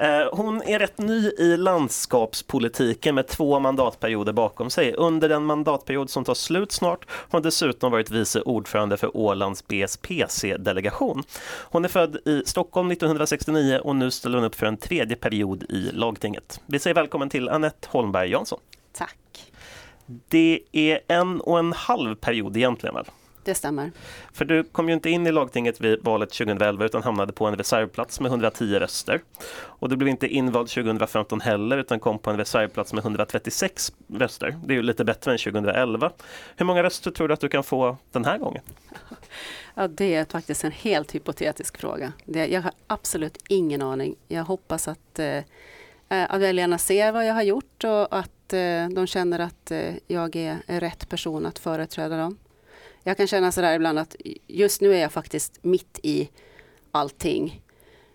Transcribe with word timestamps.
Eh, 0.00 0.28
hon 0.32 0.62
är 0.62 0.78
rätt 0.78 0.98
ny 0.98 1.30
i 1.38 1.56
landskapspolitiken 1.56 3.14
med 3.14 3.26
två 3.26 3.58
mandatperioder 3.58 4.32
bakom 4.32 4.70
sig. 4.70 4.94
Under 4.94 5.28
den 5.28 5.44
mandatperiod 5.44 6.10
som 6.10 6.24
tar 6.24 6.34
slut 6.34 6.72
snart 6.72 7.06
har 7.08 7.38
hon 7.38 7.42
dessutom 7.42 7.92
varit 7.92 8.10
vice 8.10 8.40
ordförande 8.40 8.96
för 8.96 9.16
Ålands 9.16 9.68
BSPC-delegation. 9.68 11.22
Hon 11.70 11.84
är 11.84 11.88
född 11.88 12.16
i 12.24 12.42
Stockholm 12.46 12.90
1969 12.90 13.80
och 13.82 13.96
nu 13.96 14.10
ställer 14.10 14.38
hon 14.38 14.46
upp 14.46 14.54
för 14.54 14.66
en 14.66 14.76
tredje 14.76 15.16
period 15.16 15.62
i 15.62 15.90
lagtinget. 15.92 16.60
Vi 16.66 16.78
säger 16.78 16.94
välkommen 16.94 17.30
till 17.30 17.48
Annette 17.48 17.88
Holmberg 17.90 18.30
Jansson. 18.30 18.58
Tack. 18.92 19.52
Det 20.28 20.60
är 20.72 21.00
en 21.08 21.40
och 21.40 21.58
en 21.58 21.72
halv 21.72 22.14
period 22.14 22.56
egentligen 22.56 22.94
väl? 22.94 23.06
Det 23.48 23.54
stämmer. 23.54 23.92
För 24.32 24.44
du 24.44 24.64
kom 24.64 24.88
ju 24.88 24.94
inte 24.94 25.10
in 25.10 25.26
i 25.26 25.32
lagtinget 25.32 25.80
vid 25.80 26.04
valet 26.04 26.30
2011 26.30 26.84
utan 26.84 27.02
hamnade 27.02 27.32
på 27.32 27.46
en 27.46 27.56
reservplats 27.56 28.20
med 28.20 28.30
110 28.30 28.64
röster. 28.64 29.20
Och 29.56 29.88
du 29.88 29.96
blev 29.96 30.08
inte 30.08 30.26
invald 30.26 30.68
2015 30.68 31.40
heller 31.40 31.78
utan 31.78 32.00
kom 32.00 32.18
på 32.18 32.30
en 32.30 32.36
reservplats 32.36 32.92
med 32.92 33.04
136 33.04 33.92
röster. 34.14 34.58
Det 34.64 34.72
är 34.72 34.76
ju 34.76 34.82
lite 34.82 35.04
bättre 35.04 35.32
än 35.32 35.38
2011. 35.38 36.12
Hur 36.56 36.66
många 36.66 36.82
röster 36.82 37.10
tror 37.10 37.28
du 37.28 37.34
att 37.34 37.40
du 37.40 37.48
kan 37.48 37.64
få 37.64 37.96
den 38.12 38.24
här 38.24 38.38
gången? 38.38 38.62
Ja, 39.74 39.88
det 39.88 40.14
är 40.14 40.24
faktiskt 40.24 40.64
en 40.64 40.72
helt 40.72 41.14
hypotetisk 41.14 41.78
fråga. 41.78 42.12
Det, 42.24 42.46
jag 42.46 42.62
har 42.62 42.72
absolut 42.86 43.38
ingen 43.48 43.82
aning. 43.82 44.14
Jag 44.28 44.44
hoppas 44.44 44.88
att, 44.88 45.18
eh, 45.18 45.42
att 46.08 46.40
väljarna 46.40 46.78
ser 46.78 47.12
vad 47.12 47.26
jag 47.26 47.34
har 47.34 47.42
gjort 47.42 47.84
och 47.84 48.18
att 48.18 48.52
eh, 48.52 48.88
de 48.88 49.06
känner 49.06 49.38
att 49.38 49.70
eh, 49.70 49.94
jag 50.06 50.36
är 50.36 50.80
rätt 50.80 51.08
person 51.08 51.46
att 51.46 51.58
företräda 51.58 52.16
dem. 52.16 52.38
Jag 53.08 53.16
kan 53.16 53.26
känna 53.26 53.52
sådär 53.52 53.74
ibland 53.74 53.98
att 53.98 54.16
just 54.46 54.80
nu 54.80 54.94
är 54.94 54.98
jag 54.98 55.12
faktiskt 55.12 55.58
mitt 55.64 56.00
i 56.02 56.28
allting. 56.90 57.62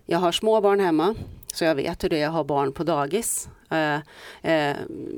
Jag 0.06 0.18
har 0.18 0.32
små 0.32 0.60
barn 0.60 0.80
hemma, 0.80 1.14
så 1.46 1.64
jag 1.64 1.74
vet 1.74 2.04
hur 2.04 2.08
det 2.08 2.20
är 2.20 2.26
att 2.26 2.32
ha 2.32 2.44
barn 2.44 2.72
på 2.72 2.84
dagis. 2.84 3.48
Uh, 3.72 3.96
uh, 4.50 4.76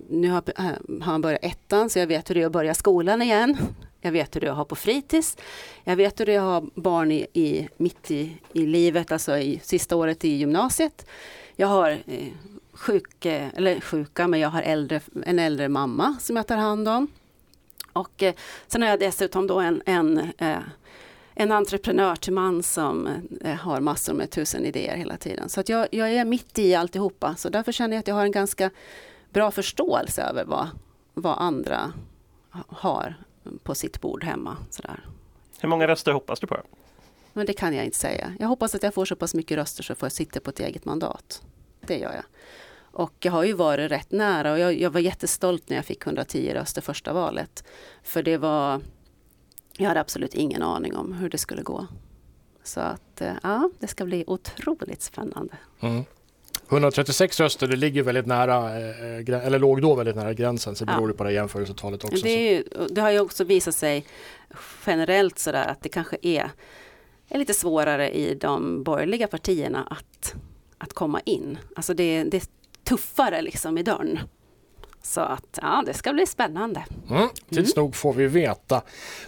nu 0.09 0.31
har, 0.31 0.43
uh, 0.61 1.01
har 1.01 1.13
han 1.13 1.21
börjat 1.21 1.45
ettan, 1.45 1.91
så 1.91 1.99
jag 1.99 2.07
vet 2.07 2.31
hur 2.31 2.35
det 2.35 2.43
är 2.43 2.47
att 2.47 2.53
börja 2.53 2.75
skolan 2.75 3.23
igen. 3.23 3.57
Jag 4.01 4.13
vet 4.13 4.37
hur 4.37 4.41
det 4.41 4.47
är 4.47 4.51
att 4.51 4.57
ha 4.57 4.65
på 4.65 4.77
fritids. 4.77 5.37
Jag 5.85 5.97
vet 5.97 6.21
hur 6.21 6.27
det 6.27 6.35
är 6.35 6.39
att 6.39 6.63
ha 6.63 6.71
barn 6.75 7.13
i, 7.13 7.27
i 7.33 7.69
mitt 7.77 8.11
i, 8.11 8.37
i 8.53 8.67
livet, 8.67 9.13
alltså 9.13 9.39
i 9.39 9.61
sista 9.63 9.97
året 9.97 10.25
i 10.25 10.29
gymnasiet. 10.29 11.07
Jag 11.57 11.67
har 11.67 11.99
sjuk, 12.73 13.25
eller 13.25 13.81
sjuka, 13.81 14.29
men 14.29 14.41
jag 14.41 14.49
har 14.49 14.63
äldre, 14.63 15.01
en 15.27 15.39
äldre 15.39 15.69
mamma 15.69 16.17
som 16.21 16.37
jag 16.37 16.47
tar 16.47 16.57
hand 16.57 16.89
om. 16.89 17.09
Och 17.97 18.23
eh, 18.23 18.35
sen 18.67 18.83
har 18.83 18.89
jag 18.89 19.01
dessutom 19.01 19.47
då 19.47 19.61
en, 19.61 19.83
en, 19.87 20.19
eh, 20.39 20.59
en 21.35 21.53
entreprenör 21.53 22.17
till 22.17 22.33
man 22.33 22.63
som 22.63 23.09
eh, 23.41 23.55
har 23.55 23.81
massor 23.81 24.15
med 24.15 24.31
tusen 24.31 24.65
idéer 24.65 24.97
hela 24.97 25.17
tiden. 25.17 25.49
Så 25.49 25.61
att 25.61 25.69
jag, 25.69 25.89
jag 25.91 26.13
är 26.13 26.25
mitt 26.25 26.59
i 26.59 26.75
alltihopa. 26.75 27.35
Så 27.37 27.49
därför 27.49 27.73
känner 27.73 27.97
jag 27.97 28.01
att 28.01 28.09
jag 28.09 28.15
har 28.15 28.25
en 28.25 28.33
ganska 28.33 28.71
bra 29.31 29.51
förståelse 29.51 30.23
över 30.23 30.45
vad, 30.45 30.69
vad 31.15 31.39
andra 31.39 31.93
har 32.69 33.15
på 33.63 33.75
sitt 33.75 34.01
bord 34.01 34.25
hemma. 34.25 34.57
Sådär. 34.71 35.05
Hur 35.61 35.69
många 35.69 35.89
röster 35.89 36.13
hoppas 36.13 36.41
du 36.41 36.47
på? 36.47 36.57
Men 37.33 37.47
det 37.47 37.53
kan 37.53 37.75
jag 37.75 37.85
inte 37.85 37.99
säga. 37.99 38.33
Jag 38.41 38.49
hoppas 38.49 38.75
att 38.75 38.83
jag 38.83 38.95
får 38.95 39.05
så 39.05 39.17
pass 39.17 39.35
mycket 39.35 39.57
röster 39.57 39.83
så 39.83 39.95
får 39.95 40.07
jag 40.07 40.13
sitta 40.13 40.41
på 40.41 40.51
ett 40.51 40.61
eget 40.61 40.85
mandat. 40.85 41.43
Det 41.81 41.99
gör 41.99 42.13
jag. 42.13 42.25
Och 42.97 43.13
jag 43.21 43.33
har 43.33 43.45
ju 43.45 43.53
varit 43.53 43.91
rätt 43.91 44.13
nära 44.13 44.53
och 44.53 44.59
jag, 44.59 44.81
jag, 44.81 44.91
var 44.91 45.01
jättestolt 45.01 45.69
när 45.69 45.77
jag 45.77 45.85
fick 45.85 46.07
110 46.07 46.53
röster 46.55 46.83
första 46.83 47.13
valet. 47.13 47.65
För 48.03 48.23
det 48.23 48.37
var, 48.37 48.81
jag 49.77 49.89
hade 49.89 50.01
absolut 50.01 50.35
ingen 50.35 50.63
aning 50.63 50.97
om 50.97 51.13
hur 51.13 51.29
det 51.29 51.39
skulle 51.39 51.63
gå. 51.63 51.87
Så 52.65 52.81
att 52.81 53.21
eh, 53.21 53.33
ja, 53.43 53.71
det 53.79 53.87
ska 53.87 54.05
bli 54.05 54.25
otroligt 54.27 55.03
spännande. 55.03 55.55
Mm. 55.81 56.05
136 56.69 57.41
röster, 57.41 57.69
det 57.69 57.77
ligger 57.77 58.03
väldigt 58.03 58.27
nära, 58.27 58.79
eh, 58.79 59.47
eller 59.47 59.59
låg 59.59 59.83
då 59.83 59.95
väldigt 59.95 60.17
nära 60.17 60.33
gränsen, 60.33 60.77
så 60.77 60.85
det 60.85 60.93
beror 60.93 61.11
ja. 61.11 61.17
på 61.17 61.25
det 61.25 61.33
jämförelsetalet 61.33 62.05
också. 62.05 62.25
Det, 62.25 62.57
är, 62.57 62.65
det, 62.91 63.01
har 63.01 63.11
ju 63.11 63.21
också 63.21 63.45
visat 63.45 63.75
sig 63.75 64.05
generellt 64.87 65.39
sådär 65.39 65.67
att 65.69 65.83
det 65.83 65.89
kanske 65.89 66.17
är, 66.23 66.51
är 67.29 67.39
lite 67.39 67.55
svårare 67.55 68.11
i 68.11 68.35
de 68.35 68.83
borgerliga 68.83 69.27
partierna 69.27 69.87
att, 69.91 70.35
att 70.79 70.93
komma 70.93 71.21
in. 71.25 71.59
Alltså 71.77 71.95
det, 71.95 72.25
det 72.25 72.51
tuffare 72.89 73.43
liksom 73.43 73.79
i 73.79 73.83
dörren. 73.83 74.19
Så 75.07 75.21
att 75.21 75.59
ja, 75.63 75.83
det 75.87 75.95
ska 75.95 76.13
bli 76.13 76.27
spännande. 76.27 76.85
Mm, 77.11 77.29
tids 77.51 77.77
nog 77.77 77.97
får 77.97 78.13
vi 78.13 78.27
veta. 78.27 78.83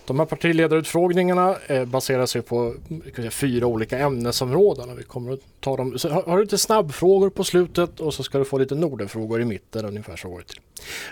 De 0.07 0.19
här 0.19 0.27
partiledarutfrågningarna 0.27 1.57
eh, 1.67 1.85
baserar 1.85 2.27
sig 2.27 2.43
på 2.43 2.75
säga, 3.17 3.31
fyra 3.31 3.67
olika 3.67 3.99
ämnesområden. 3.99 4.97
vi 4.97 5.03
kommer 5.03 5.33
att 5.33 5.41
ta 5.61 5.77
dem. 5.77 5.99
Så 5.99 6.09
har, 6.09 6.37
du 6.37 6.43
lite 6.43 6.59
snabbfrågor 6.59 7.31
på 7.31 7.45
slutet 7.45 8.01
och 8.01 8.15
så 8.15 8.23
ska 8.23 8.39
du 8.39 8.45
få 8.45 8.59
lite 8.59 8.75
Nordenfrågor 8.75 9.41
i 9.41 9.45
mitten. 9.45 9.85
Ungefär 9.85 10.17
så 10.17 10.39
det 10.39 10.45
till. 10.45 10.61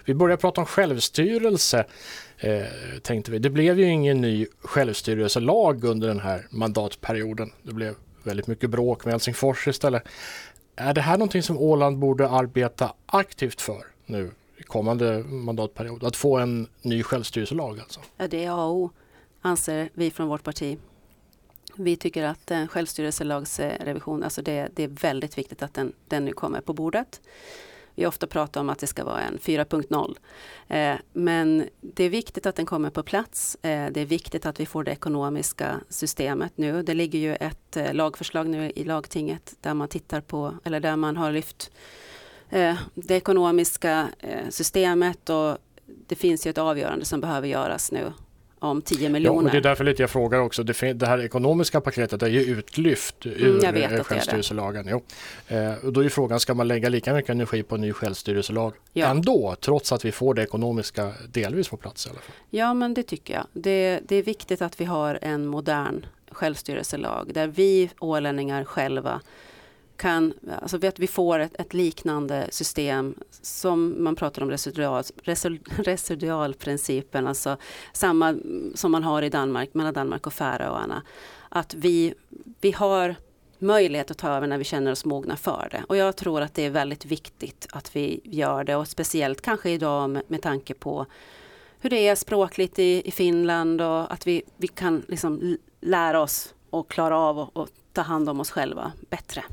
Vi 0.05 0.15
börjar 0.15 0.37
prata 0.37 0.61
om 0.61 0.67
självstyrelse. 0.67 1.85
Eh, 2.39 2.63
tänkte 3.03 3.31
vi. 3.31 3.39
Det 3.39 3.51
blev 3.51 3.79
ju 3.79 3.87
ingen 3.87 4.21
ny 4.21 4.47
självstyrelselag 4.61 5.85
under 5.85 6.09
den 6.09 6.21
här 6.21 6.47
mandatperioden. 6.51 7.53
Det 7.63 7.73
blev 7.73 7.95
väldigt 8.23 8.47
mycket 8.47 8.71
bråk 8.71 9.05
med 9.05 9.13
Helsingfors 9.13 9.69
istället. 9.69 10.03
Är 10.77 10.95
det 10.95 11.01
här 11.01 11.19
någonting 11.19 11.43
som 11.43 11.59
Åland 11.59 11.99
borde 11.99 12.29
arbeta 12.29 12.93
aktivt 13.07 13.61
för 13.61 13.87
nu 14.07 14.31
i 14.59 14.63
kommande 14.63 15.25
mandatperiod? 15.25 16.05
Att 16.05 16.17
få 16.17 16.39
en 16.39 16.69
ny 16.83 17.03
självstyrelselag 17.03 17.81
alltså? 17.81 18.01
Ja, 18.17 18.29
det 18.29 18.45
är 18.45 18.51
A 18.51 18.65
och 18.65 18.75
O, 18.75 18.91
anser 19.41 19.89
vi 19.95 20.11
från 20.11 20.29
vårt 20.29 20.43
parti. 20.43 20.79
Vi 21.75 21.97
tycker 21.97 22.25
att 22.25 22.51
en 22.51 22.69
självstyrelselagsrevision, 22.69 24.23
alltså 24.23 24.43
det, 24.43 24.69
det 24.75 24.83
är 24.83 24.89
väldigt 24.89 25.39
viktigt 25.39 25.63
att 25.63 25.75
den, 25.75 25.93
den 26.09 26.25
nu 26.25 26.33
kommer 26.33 26.61
på 26.61 26.73
bordet. 26.73 27.21
Vi 27.97 28.07
ofta 28.07 28.27
pratar 28.27 28.61
om 28.61 28.71
att 28.71 28.79
det 28.79 28.87
ska 28.87 29.05
vara 29.05 29.21
en 29.21 29.39
4.0. 29.39 30.17
Eh, 30.69 30.99
men 31.13 31.69
det 31.81 32.05
är 32.05 32.11
viktigt 32.11 32.47
att 32.47 32.57
den 32.57 32.67
kommer 32.67 32.91
på 32.91 33.03
plats. 33.03 33.57
Eh, 33.63 33.91
det 33.93 34.01
är 34.01 34.07
viktigt 34.07 34.47
att 34.47 34.61
vi 34.61 34.67
får 34.67 34.85
det 34.85 34.91
ekonomiska 34.91 35.81
systemet 35.89 36.53
nu. 36.57 36.83
Det 36.83 36.95
ligger 36.95 37.19
ju 37.19 37.35
ett 37.35 37.77
eh, 37.77 37.95
lagförslag 37.95 38.47
nu 38.49 38.71
i 38.71 38.85
lagtinget 38.85 39.55
där 39.61 39.75
man 39.75 39.89
tittar 39.89 40.21
på, 40.21 40.55
eller 40.65 40.81
där 40.81 40.97
man 40.97 41.17
har 41.17 41.33
lyft 41.33 41.71
det 42.95 43.15
ekonomiska 43.15 44.09
systemet 44.51 45.31
och 45.31 45.59
det 46.07 46.15
finns 46.15 46.47
ju 46.47 46.51
ett 46.51 46.59
avgörande 46.59 47.05
som 47.05 47.21
behöver 47.21 47.49
göras 47.49 47.93
nu 47.93 48.13
om 48.59 48.83
10 48.83 49.09
miljoner. 49.09 49.41
Ja, 49.41 49.47
och 49.47 49.51
det 49.51 49.59
är 49.59 49.63
därför 49.63 49.85
lite 49.85 50.03
jag 50.03 50.11
frågar 50.11 50.39
också. 50.39 50.63
Det, 50.63 50.93
det 50.93 51.07
här 51.07 51.25
ekonomiska 51.25 51.81
paketet 51.81 52.23
är 52.23 52.27
ju 52.27 52.41
utlyft 52.41 53.27
mm, 53.27 53.39
ur 53.39 53.65
mm, 53.65 54.05
självstyrelselagen. 54.05 54.87
Jo. 54.89 55.03
Eh, 55.49 55.75
och 55.85 55.93
då 55.93 56.05
är 56.05 56.09
frågan, 56.09 56.41
ska 56.41 56.55
man 56.55 56.69
lägga 56.69 56.89
lika 56.89 57.15
mycket 57.15 57.31
energi 57.31 57.63
på 57.63 57.75
en 57.75 57.81
ny 57.81 57.93
självstyrelselag 57.93 58.73
ja. 58.93 59.07
ändå, 59.07 59.57
trots 59.61 59.93
att 59.93 60.05
vi 60.05 60.13
får 60.13 60.35
det 60.35 60.43
ekonomiska 60.43 61.13
delvis 61.29 61.69
på 61.69 61.77
plats? 61.77 62.07
I 62.07 62.11
alla 62.11 62.19
fall? 62.19 62.35
Ja, 62.51 62.75
men 62.75 62.95
det 62.95 63.03
tycker 63.03 63.35
jag. 63.35 63.45
Det, 63.53 64.01
det 64.09 64.17
är 64.17 64.23
viktigt 64.23 64.63
att 64.63 64.81
vi 64.81 64.85
har 64.85 65.19
en 65.23 65.47
modern 65.47 66.07
självstyrelselag 66.31 67.31
där 67.35 67.47
vi 67.47 67.91
ålänningar 67.99 68.65
själva 68.65 69.21
kan, 69.97 70.35
alltså 70.63 70.87
att 70.87 70.99
vi 70.99 71.07
får 71.07 71.39
ett, 71.39 71.61
ett, 71.61 71.75
liknande 71.75 72.49
system 72.51 73.15
som 73.31 74.05
man 74.05 74.17
pratar 74.17 74.43
om 74.43 74.51
residual, 74.51 75.05
residualprincipen, 75.77 77.27
alltså 77.27 77.57
samma 77.93 78.35
som 78.75 78.93
man 78.93 79.05
har 79.05 79.23
i 79.23 79.29
Danmark, 79.29 79.75
mellan 79.75 79.95
Danmark 79.95 80.27
och 80.27 80.33
Färöarna. 80.33 81.03
Att 81.49 81.75
vi, 81.75 82.15
vi 82.61 82.73
har 82.73 83.15
möjlighet 83.59 84.11
att 84.11 84.19
ta 84.19 84.29
över 84.29 84.47
när 84.47 84.59
vi 84.59 84.65
känner 84.65 84.93
oss 84.93 85.05
mogna 85.05 85.37
för 85.37 85.69
det. 85.71 85.85
Och 85.89 85.97
jag 85.97 86.17
tror 86.17 86.41
att 86.41 86.55
det 86.55 86.63
är 86.63 86.71
väldigt 86.71 87.05
viktigt 87.05 87.67
att 87.73 87.97
vi 87.97 88.21
gör 88.25 88.65
det 88.65 88.77
och 88.77 88.89
speciellt 88.89 89.43
kanske 89.43 89.71
idag 89.71 90.11
med, 90.11 90.23
med 90.29 90.43
tanke 90.43 90.75
på 90.75 91.07
hur 91.81 91.91
det 91.91 92.09
är 92.09 92.15
språkligt 92.15 92.79
i, 92.79 93.09
i 93.09 93.11
Finland 93.11 93.81
och 93.81 94.13
att 94.13 94.27
vi, 94.27 94.43
vi 94.57 94.69
kan 94.69 95.03
liksom 95.09 95.59
lära 95.81 96.21
oss 96.21 96.55
och 96.71 96.91
klara 96.91 97.19
av 97.19 97.39
att 97.41 97.73
ta 97.93 98.03
hand 98.03 98.29
om 98.29 98.41
oss 98.41 98.51
själva 98.51 98.93
bättre 99.11 99.45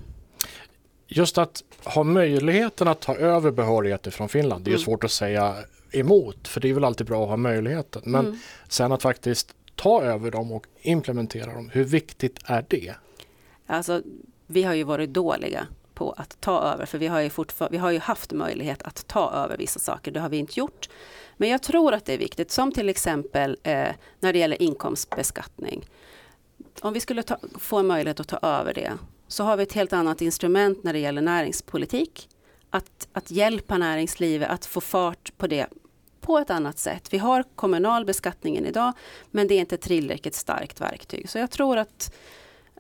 just 1.18 1.38
att 1.38 1.64
ha 1.84 2.04
möjligheten 2.04 2.88
att 2.88 3.02
ta 3.02 3.16
över 3.16 3.52
behörigheter 3.52 4.12
från 4.12 4.30
Finland, 4.30 4.66
det 4.66 4.72
är 4.72 4.74
mm. 4.74 4.84
svårt 4.84 5.04
att 5.04 5.12
säga 5.12 5.56
emot, 5.92 6.48
för 6.48 6.62
det 6.62 6.70
är 6.70 6.74
väl 6.74 6.84
alltid 6.84 7.08
bra 7.08 7.24
att 7.24 7.30
ha 7.30 7.38
möjligheten. 7.38 8.02
Men 8.06 8.26
mm. 8.26 8.40
sen 8.68 8.92
att 8.92 9.02
faktiskt 9.02 9.56
ta 9.76 10.02
över 10.02 10.32
dem 10.32 10.52
och 10.52 10.66
implementera 10.82 11.54
dem, 11.54 11.70
hur 11.74 11.84
viktigt 11.84 12.40
är 12.46 12.66
det? 12.70 12.94
Alltså, 13.68 14.02
vi 14.48 14.64
har 14.64 14.74
ju 14.74 14.84
varit 14.84 15.10
dåliga 15.10 15.68
på 15.94 16.12
att 16.12 16.42
ta 16.42 16.62
över, 16.62 16.86
för 16.86 16.98
vi 16.98 17.08
har 17.08 17.22
ju, 17.22 17.30
vi 17.72 17.78
har 17.78 17.92
ju 17.92 18.00
haft 18.00 18.32
möjlighet 18.32 18.84
att 18.84 19.08
ta 19.08 19.32
över 19.32 19.58
vissa 19.58 19.80
saker, 19.80 20.12
det 20.12 20.20
har 20.20 20.30
vi 20.30 20.38
inte 20.38 20.60
gjort. 20.60 20.90
Men 21.38 21.50
jag 21.50 21.64
tror 21.64 21.94
att 21.94 22.06
det 22.06 22.14
är 22.14 22.18
viktigt, 22.18 22.52
som 22.52 22.72
till 22.72 22.90
exempel 22.90 23.58
eh, 23.64 23.88
när 24.20 24.34
det 24.34 24.40
gäller 24.40 24.62
inkomstbeskattning. 24.62 25.86
Om 26.82 26.94
vi 26.94 27.00
skulle 27.00 27.24
ta, 27.24 27.38
få 27.60 27.78
en 27.78 27.88
möjlighet 27.88 28.20
att 28.20 28.28
ta 28.28 28.40
över 28.42 28.74
det, 28.74 28.92
så 29.34 29.44
har 29.44 29.58
vi 29.58 29.64
ett 29.64 29.74
helt 29.74 29.94
annat 29.94 30.22
instrument 30.22 30.84
när 30.84 30.94
det 30.94 31.00
gäller 31.00 31.22
näringspolitik. 31.22 32.30
Att, 32.70 33.08
att 33.14 33.32
hjälpa 33.32 33.78
näringslivet 33.78 34.50
att 34.50 34.66
få 34.66 34.82
fart 34.82 35.38
på 35.38 35.48
det 35.48 35.68
på 36.22 36.38
ett 36.38 36.50
annat 36.50 36.80
sätt. 36.80 37.14
Vi 37.14 37.18
har 37.18 37.44
kommunal 37.56 38.06
beskattningen 38.06 38.66
idag 38.66 38.94
men 39.32 39.48
det 39.48 39.54
är 39.54 39.60
inte 39.60 39.78
tillräckligt 39.78 40.36
starkt 40.36 40.82
verktyg. 40.82 41.30
Så 41.30 41.38
jag 41.38 41.52
tror 41.52 41.78
att 41.78 42.14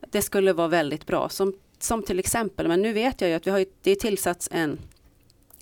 det 0.09 0.21
skulle 0.21 0.53
vara 0.53 0.67
väldigt 0.67 1.05
bra. 1.05 1.29
Som 1.29 1.53
som 1.79 2.03
till 2.03 2.19
exempel, 2.19 2.67
men 2.67 2.81
nu 2.81 2.93
vet 2.93 3.21
jag 3.21 3.29
ju 3.29 3.35
att 3.35 3.47
vi 3.47 3.51
har 3.51 3.59
ju, 3.59 3.65
det 3.81 3.91
är 3.91 3.95
tillsatts 3.95 4.49
en 4.51 4.79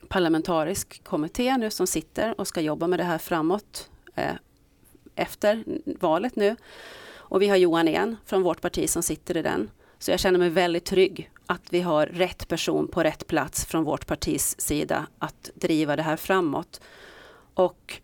parlamentarisk 0.08 1.04
kommitté 1.04 1.58
nu 1.58 1.70
som 1.70 1.88
sitter 1.88 2.40
och 2.40 2.48
ska 2.48 2.62
jobba 2.62 2.88
med 2.88 3.00
det 3.00 3.04
här 3.04 3.18
framåt 3.18 3.90
eh, 4.16 4.36
efter 5.16 5.64
valet 5.86 6.36
nu. 6.36 6.56
Och 7.14 7.42
vi 7.42 7.48
har 7.48 7.58
Johan 7.58 7.88
En 7.88 8.18
från 8.26 8.42
vårt 8.42 8.62
parti 8.62 8.90
som 8.90 9.04
sitter 9.04 9.38
i 9.38 9.42
den. 9.42 9.70
Så 10.02 10.12
jag 10.12 10.20
känner 10.20 10.40
mig 10.40 10.50
väldigt 10.50 10.86
trygg 10.86 11.32
att 11.46 11.62
vi 11.70 11.82
har 11.82 12.06
rätt 12.06 12.48
person 12.48 12.88
på 12.88 13.04
rätt 13.04 13.28
plats 13.28 13.66
från 13.66 13.84
vårt 13.84 14.08
partis 14.08 14.56
sida 14.60 15.08
att 15.20 15.50
driva 15.56 15.96
det 15.96 16.04
här 16.04 16.16
framåt. 16.18 16.82
Och 17.54 18.02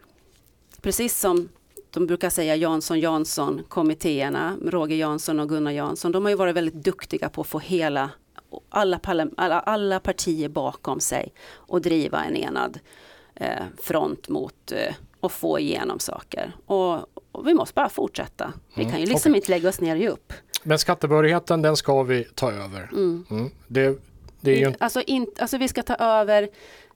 precis 0.81 1.19
som 1.19 1.49
de 1.89 2.07
brukar 2.07 2.29
säga 2.29 2.55
Jansson 2.55 2.99
Jansson 2.99 3.63
kommittéerna, 3.67 4.57
Roger 4.65 4.95
Jansson 4.95 5.39
och 5.39 5.49
Gunnar 5.49 5.71
Jansson, 5.71 6.11
de 6.11 6.25
har 6.25 6.29
ju 6.29 6.35
varit 6.35 6.55
väldigt 6.55 6.83
duktiga 6.83 7.29
på 7.29 7.41
att 7.41 7.47
få 7.47 7.59
hela 7.59 8.09
alla, 8.69 8.99
alla, 9.37 9.59
alla 9.59 9.99
partier 9.99 10.49
bakom 10.49 10.99
sig 10.99 11.33
och 11.49 11.81
driva 11.81 12.23
en 12.23 12.35
enad 12.35 12.79
eh, 13.35 13.63
front 13.83 14.29
mot 14.29 14.71
eh, 14.71 14.95
och 15.19 15.31
få 15.31 15.59
igenom 15.59 15.99
saker. 15.99 16.55
Och, 16.65 16.93
och 17.31 17.47
vi 17.47 17.53
måste 17.53 17.73
bara 17.73 17.89
fortsätta. 17.89 18.53
Vi 18.75 18.81
mm, 18.81 18.91
kan 18.91 19.01
ju 19.01 19.05
liksom 19.05 19.31
okay. 19.31 19.39
inte 19.39 19.51
lägga 19.51 19.69
oss 19.69 19.81
ner 19.81 19.95
och 19.95 20.01
ge 20.01 20.09
upp. 20.09 20.33
Men 20.63 20.79
skattebehörigheten 20.79 21.61
den 21.61 21.77
ska 21.77 22.03
vi 22.03 22.23
ta 22.23 22.51
över. 22.51 22.89
Mm. 22.91 23.25
Mm. 23.29 23.49
Det, 23.67 23.99
det 24.41 24.51
är 24.51 24.69
ju... 24.69 24.73
alltså, 24.79 25.01
in, 25.01 25.27
alltså 25.39 25.57
vi 25.57 25.67
ska 25.67 25.83
ta 25.83 25.95
över 25.95 26.49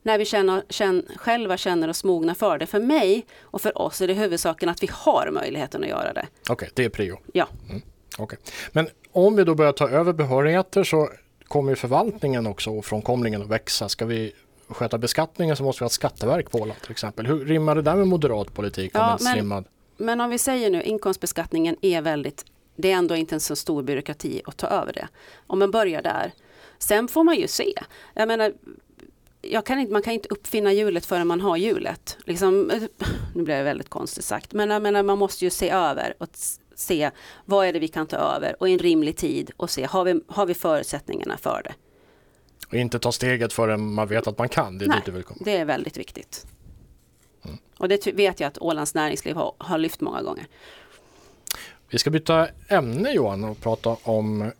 när 0.04 0.18
vi 0.18 0.26
känner, 0.26 0.64
känner, 0.70 1.04
själva 1.16 1.58
känner 1.58 1.88
oss 1.88 2.04
mogna 2.04 2.36
för 2.36 2.58
det. 2.58 2.66
För 2.66 2.80
mig 2.80 3.26
och 3.42 3.62
för 3.62 3.82
oss 3.82 4.02
är 4.02 4.08
det 4.08 4.14
huvudsaken 4.14 4.70
att 4.70 4.84
vi 4.84 4.90
har 4.92 5.30
möjligheten 5.32 5.84
att 5.84 5.90
göra 5.90 6.14
det. 6.14 6.28
Okej, 6.42 6.54
okay, 6.54 6.70
det 6.74 6.86
är 6.86 6.90
prio. 6.90 7.18
Ja. 7.34 7.48
Mm. 7.70 7.82
Okay. 8.18 8.40
Men 8.72 8.90
om 9.12 9.36
vi 9.36 9.44
då 9.44 9.56
börjar 9.56 9.74
ta 9.74 9.90
över 9.90 10.14
behörigheter 10.14 10.84
så 10.84 11.10
kommer 11.48 11.76
förvaltningen 11.76 12.48
också 12.48 12.70
och 12.70 12.86
frånkomlingen 12.86 13.42
att 13.42 13.50
växa. 13.50 13.90
Ska 13.90 14.06
vi 14.06 14.34
sköta 14.68 14.98
beskattningen 14.98 15.56
så 15.56 15.64
måste 15.64 15.82
vi 15.82 15.84
ha 15.84 15.88
ett 15.88 15.94
skatteverk 15.94 16.52
på 16.52 16.58
Åland 16.58 16.82
till 16.82 16.92
exempel. 16.92 17.28
Hur 17.28 17.46
rimmar 17.46 17.76
det 17.76 17.82
där 17.82 17.96
med 17.96 18.08
moderat 18.08 18.54
politik? 18.54 18.92
Ja, 18.94 19.18
men, 19.22 19.66
men 19.98 20.22
om 20.22 20.30
vi 20.30 20.38
säger 20.38 20.70
nu 20.70 20.84
inkomstbeskattningen 20.84 21.76
är 21.82 22.02
väldigt, 22.02 22.46
det 22.76 22.92
är 22.92 22.96
ändå 22.96 23.16
inte 23.16 23.36
en 23.36 23.40
så 23.40 23.56
stor 23.56 23.84
byråkrati 23.84 24.42
att 24.46 24.58
ta 24.58 24.68
över 24.68 24.94
det. 24.94 25.08
Om 25.48 25.60
man 25.60 25.72
börjar 25.72 26.02
där. 26.02 26.32
Sen 26.80 27.08
får 27.08 27.24
man 27.24 27.36
ju 27.36 27.48
se. 27.48 27.74
Jag 28.14 28.28
menar, 28.28 28.54
jag 29.42 29.66
kan 29.66 29.80
inte, 29.80 29.94
man 29.94 30.02
kan 30.02 30.14
inte 30.14 30.30
uppfinna 30.30 30.74
hjulet 30.74 31.06
förrän 31.06 31.28
man 31.28 31.42
har 31.42 31.58
hjulet. 31.58 32.18
Liksom, 32.26 32.62
nu 33.36 33.44
blir 33.44 33.56
det 33.56 33.64
väldigt 33.64 33.90
konstigt 33.90 34.26
sagt, 34.26 34.54
men 34.54 34.70
jag 34.70 34.82
menar, 34.82 35.04
man 35.04 35.18
måste 35.18 35.46
ju 35.46 35.50
se 35.50 35.70
över 35.70 36.14
och 36.18 36.28
se 36.76 37.12
vad 37.46 37.68
är 37.68 37.74
det 37.74 37.80
vi 37.80 37.88
kan 37.88 38.08
ta 38.08 38.18
över 38.18 38.56
och 38.60 38.70
i 38.70 38.74
en 38.74 38.80
rimlig 38.80 39.18
tid 39.18 39.52
och 39.58 39.70
se 39.70 39.86
har 39.86 40.04
vi, 40.04 40.22
har 40.28 40.46
vi 40.46 40.54
förutsättningarna 40.54 41.38
för 41.38 41.62
det. 41.64 41.74
Och 42.68 42.74
inte 42.74 43.00
ta 43.00 43.12
steget 43.12 43.54
förrän 43.54 43.94
man 43.94 44.08
vet 44.08 44.28
att 44.28 44.38
man 44.38 44.50
kan. 44.50 44.78
Det 44.78 44.86
är, 44.86 44.90
Nej, 44.90 45.02
dit 45.06 45.26
det 45.40 45.58
är 45.58 45.66
väldigt 45.66 45.98
viktigt. 45.98 46.46
Mm. 47.44 47.58
Och 47.78 47.90
det 47.90 48.08
vet 48.08 48.40
jag 48.40 48.48
att 48.48 48.58
Ålands 48.62 48.94
näringsliv 48.94 49.36
har, 49.36 49.54
har 49.58 49.78
lyft 49.78 50.02
många 50.02 50.22
gånger. 50.22 50.48
Vi 51.92 51.98
ska 51.98 52.10
byta 52.10 52.48
ämne 52.68 53.12
Johan 53.12 53.44
och 53.44 53.62
prata 53.62 53.98
om 54.04 54.52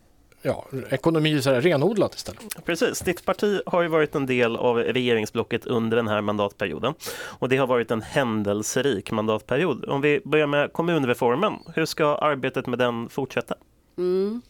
ja, 0.42 0.66
ekonomi 0.90 1.42
så 1.42 1.50
här, 1.50 1.60
renodlat 1.60 2.14
istället. 2.14 2.64
Precis, 2.64 3.00
ditt 3.00 3.24
parti 3.24 3.60
har 3.66 3.82
ju 3.82 3.88
varit 3.88 4.14
en 4.14 4.26
del 4.26 4.56
av 4.56 4.76
regeringsblocket 4.76 5.66
under 5.66 5.96
den 5.96 6.08
här 6.08 6.20
mandatperioden 6.20 6.94
och 7.38 7.48
det 7.48 7.56
har 7.56 7.66
varit 7.66 7.90
en 7.90 8.02
händelserik 8.02 9.10
mandatperiod. 9.10 9.84
Om 9.84 10.00
vi 10.00 10.20
börjar 10.24 10.46
med 10.46 10.72
kommunreformen, 10.72 11.54
hur 11.74 11.84
ska 11.86 12.14
arbetet 12.14 12.66
med 12.66 12.78
den 12.78 13.08
fortsätta? 13.08 13.54
Mm. 13.98 14.42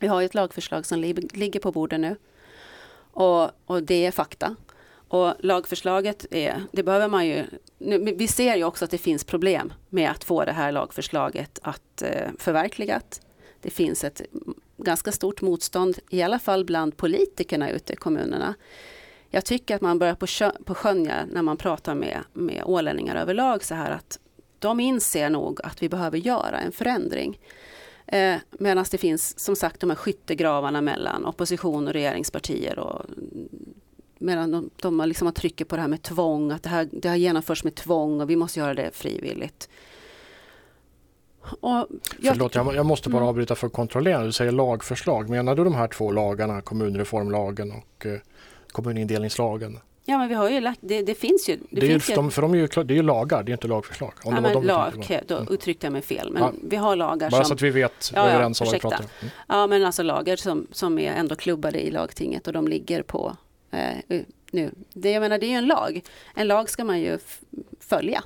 Vi 0.00 0.06
har 0.06 0.22
ett 0.22 0.34
lagförslag 0.34 0.86
som 0.86 1.00
ligger 1.32 1.60
på 1.60 1.72
bordet 1.72 2.00
nu 2.00 2.16
och, 3.12 3.50
och 3.66 3.82
det 3.82 4.06
är 4.06 4.10
fakta. 4.10 4.56
Och 5.08 5.34
lagförslaget 5.38 6.26
är, 6.30 6.62
det 6.72 6.82
behöver 6.82 7.08
man 7.08 7.26
ju, 7.26 7.44
vi 8.16 8.28
ser 8.28 8.56
ju 8.56 8.64
också 8.64 8.84
att 8.84 8.90
det 8.90 8.98
finns 8.98 9.24
problem 9.24 9.72
med 9.88 10.10
att 10.10 10.24
få 10.24 10.44
det 10.44 10.52
här 10.52 10.72
lagförslaget 10.72 11.58
att 11.62 12.02
eh, 12.02 12.28
förverkligat. 12.38 13.20
Det 13.60 13.70
finns 13.70 14.04
ett 14.04 14.22
ganska 14.76 15.12
stort 15.12 15.40
motstånd, 15.40 15.98
i 16.10 16.22
alla 16.22 16.38
fall 16.38 16.64
bland 16.64 16.96
politikerna 16.96 17.70
ute 17.70 17.92
i 17.92 17.96
kommunerna. 17.96 18.54
Jag 19.30 19.44
tycker 19.44 19.74
att 19.74 19.80
man 19.80 19.98
börjar 19.98 20.14
på, 20.14 20.26
på 20.64 20.74
skönja 20.74 21.26
när 21.32 21.42
man 21.42 21.56
pratar 21.56 21.94
med, 21.94 22.18
med 22.32 22.62
ålänningar 22.64 23.16
överlag 23.16 23.64
så 23.64 23.74
här 23.74 23.90
att 23.90 24.18
de 24.58 24.80
inser 24.80 25.30
nog 25.30 25.60
att 25.64 25.82
vi 25.82 25.88
behöver 25.88 26.18
göra 26.18 26.58
en 26.58 26.72
förändring. 26.72 27.38
Eh, 28.06 28.36
Medan 28.50 28.84
det 28.90 28.98
finns 28.98 29.38
som 29.38 29.56
sagt 29.56 29.80
de 29.80 29.90
här 29.90 29.96
skyttegravarna 29.96 30.80
mellan 30.80 31.26
opposition 31.26 31.86
och 31.86 31.92
regeringspartier 31.92 32.78
och 32.78 33.06
medan 34.18 34.50
de, 34.50 34.70
de 34.76 35.08
liksom 35.08 35.32
trycker 35.32 35.64
på 35.64 35.76
det 35.76 35.82
här 35.82 35.88
med 35.88 36.02
tvång, 36.02 36.50
att 36.50 36.62
det, 36.62 36.68
här, 36.68 36.88
det 36.92 37.08
har 37.08 37.16
genomförts 37.16 37.64
med 37.64 37.74
tvång 37.74 38.20
och 38.20 38.30
vi 38.30 38.36
måste 38.36 38.60
göra 38.60 38.74
det 38.74 38.90
frivilligt. 38.94 39.68
Och 41.60 41.70
jag, 41.70 42.34
Förlåt, 42.34 42.54
jag, 42.54 42.74
jag 42.74 42.86
måste 42.86 43.08
bara 43.08 43.18
mm. 43.18 43.28
avbryta 43.28 43.54
för 43.54 43.66
att 43.66 43.72
kontrollera. 43.72 44.24
Du 44.24 44.32
säger 44.32 44.52
lagförslag. 44.52 45.28
Menar 45.28 45.54
du 45.54 45.64
de 45.64 45.74
här 45.74 45.88
två 45.88 46.12
lagarna, 46.12 46.60
kommunreformlagen 46.60 47.72
och 47.72 48.06
eh, 48.06 48.18
kommunindelningslagen? 48.72 49.78
Ja, 50.04 50.18
men 50.18 50.28
vi 50.28 50.34
har 50.34 50.50
ju 50.50 50.60
lagt, 50.60 50.78
det, 50.82 51.02
det 51.02 51.14
finns 51.14 51.48
ju. 51.48 51.56
Det, 51.56 51.80
det 51.80 51.86
finns 51.86 52.10
ju, 52.10 52.14
de, 52.14 52.30
för 52.30 52.42
de 52.42 52.54
är 52.54 52.58
ju, 52.58 52.66
det 52.66 52.94
är 52.94 52.96
ju 52.96 53.02
lagar, 53.02 53.42
det 53.42 53.50
är 53.50 53.52
inte 53.52 53.68
lagförslag. 53.68 54.12
Om 54.24 54.34
ja, 54.34 54.40
det 54.40 54.54
men 54.54 54.66
lag, 54.66 54.98
okay, 54.98 55.20
då 55.26 55.36
mm. 55.36 55.52
uttryckte 55.54 55.86
jag 55.86 55.92
mig 55.92 56.02
fel. 56.02 56.30
Men 56.32 56.42
ja. 56.42 56.52
vi 56.62 56.76
har 56.76 56.96
lagar 56.96 57.30
Bara 57.30 57.36
som... 57.36 57.48
så 57.48 57.54
att 57.54 57.62
vi 57.62 57.70
vet 57.70 58.10
ja, 58.14 58.28
överens 58.28 58.60
om 58.60 58.64
vad 58.64 58.74
vi 58.74 58.80
pratar 58.80 58.98
om. 58.98 59.04
Mm. 59.20 59.32
Ja, 59.48 59.66
men 59.66 59.84
alltså 59.84 60.02
lagar 60.02 60.36
som, 60.36 60.66
som 60.72 60.98
är 60.98 61.12
ändå 61.12 61.36
klubbade 61.36 61.86
i 61.86 61.90
lagtinget 61.90 62.46
och 62.46 62.52
de 62.52 62.68
ligger 62.68 63.02
på 63.02 63.36
eh, 63.70 64.22
nu. 64.50 64.70
Det, 64.92 65.10
jag 65.10 65.20
menar, 65.20 65.38
det 65.38 65.46
är 65.46 65.50
ju 65.50 65.56
en 65.56 65.66
lag. 65.66 66.00
En 66.34 66.48
lag 66.48 66.70
ska 66.70 66.84
man 66.84 67.00
ju 67.00 67.18
följa 67.80 68.24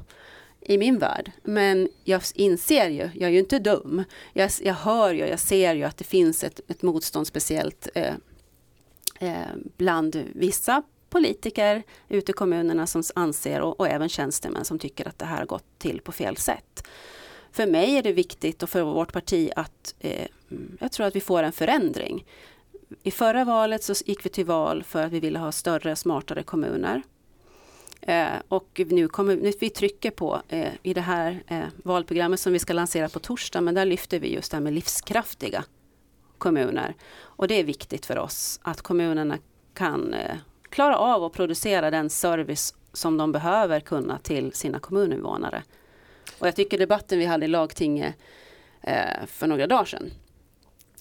i 0.61 0.79
min 0.79 0.99
värld. 0.99 1.33
Men 1.43 1.89
jag 2.05 2.23
inser 2.35 2.89
ju, 2.89 3.11
jag 3.15 3.23
är 3.23 3.29
ju 3.29 3.39
inte 3.39 3.59
dum. 3.59 4.05
Jag, 4.33 4.51
jag 4.63 4.75
hör 4.75 5.15
ju, 5.15 5.27
jag 5.27 5.41
ser 5.41 5.75
ju 5.75 5.85
att 5.85 5.97
det 5.97 6.05
finns 6.05 6.45
ett, 6.45 6.61
ett 6.69 6.83
motstånd 6.83 7.27
speciellt 7.27 7.89
eh, 7.95 8.15
eh, 9.21 9.47
bland 9.77 10.25
vissa 10.35 10.83
politiker 11.11 11.83
ute 12.09 12.33
i 12.33 12.35
kommunerna 12.35 12.87
som 12.87 13.03
anser 13.15 13.61
och, 13.61 13.81
och, 13.81 13.89
även 13.89 14.09
tjänstemän 14.09 14.65
som 14.65 14.79
tycker 14.79 15.09
att 15.09 15.19
det 15.19 15.25
här 15.25 15.39
har 15.39 15.47
gått 15.47 15.79
till 15.79 16.01
på 16.01 16.13
fel 16.13 16.37
sätt. 16.37 16.89
För 17.53 17.67
mig 17.67 17.97
är 17.97 18.03
det 18.03 18.13
viktigt 18.13 18.63
och 18.63 18.71
för 18.71 18.83
vårt 18.83 19.13
parti 19.13 19.51
att 19.57 19.95
eh, 19.99 20.27
mm, 20.51 20.77
jag 20.81 20.93
tror 20.93 21.07
att 21.07 21.17
vi 21.17 21.21
får 21.21 21.43
en 21.43 21.53
förändring. 21.53 22.25
I 23.03 23.11
förra 23.11 23.45
valet 23.45 23.85
så 23.85 23.95
gick 24.07 24.27
vi 24.27 24.31
till 24.31 24.47
val 24.47 24.83
för 24.83 25.03
att 25.03 25.13
vi 25.13 25.21
ville 25.21 25.39
ha 25.39 25.53
större, 25.53 25.97
smartare 25.97 26.43
kommuner. 26.43 27.03
Eh, 28.01 28.33
och 28.49 28.81
nu 28.87 29.09
kommer 29.09 29.37
nu 29.37 29.53
vi 29.61 29.71
trycker 29.71 30.11
på 30.11 30.43
eh, 30.49 30.73
i 30.83 30.95
det 30.95 31.01
här 31.01 31.43
eh, 31.47 31.65
valprogrammet 31.77 32.41
som 32.41 32.53
vi 32.53 32.59
ska 32.59 32.73
lansera 32.73 33.09
på 33.09 33.19
torsdag, 33.19 33.61
men 33.61 33.75
där 33.75 33.85
lyfter 33.85 34.21
vi 34.21 34.35
just 34.35 34.51
det 34.51 34.57
här 34.57 34.63
med 34.63 34.73
livskraftiga 34.73 35.65
kommuner. 36.39 36.95
Och 37.21 37.49
det 37.49 37.55
är 37.55 37.65
viktigt 37.65 38.07
för 38.07 38.19
oss 38.19 38.61
att 38.63 38.83
kommunerna 38.83 39.39
kan 39.75 40.15
eh, 40.15 40.37
klara 40.71 40.97
av 40.97 41.25
att 41.25 41.33
producera 41.33 41.91
den 41.91 42.11
service 42.11 42.75
som 42.93 43.17
de 43.17 43.33
behöver 43.33 43.81
kunna 43.81 44.19
till 44.19 44.53
sina 44.53 44.79
kommuninvånare. 44.79 45.63
Och 46.39 46.47
jag 46.47 46.57
tycker 46.57 46.79
debatten 46.79 47.19
vi 47.19 47.25
hade 47.25 47.45
i 47.45 47.49
lagtinget 47.49 48.15
eh, 48.81 49.27
för 49.27 49.47
några 49.47 49.67
dagar 49.67 49.85
sedan 49.85 50.11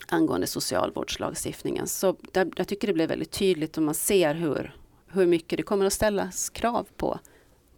angående 0.08 0.48
socialvårdslagstiftningen. 0.48 1.88
Så 1.88 2.16
där, 2.32 2.52
jag 2.56 2.68
tycker 2.68 2.88
det 2.88 2.94
blev 2.94 3.10
väldigt 3.10 3.32
tydligt 3.32 3.78
och 3.78 3.84
man 3.84 3.96
ser 3.96 4.34
hur 4.34 4.76
hur 5.14 5.26
mycket 5.26 5.58
det 5.58 5.64
kommer 5.64 5.86
att 5.86 5.94
ställas 5.94 6.50
krav 6.50 6.88
på, 6.98 7.20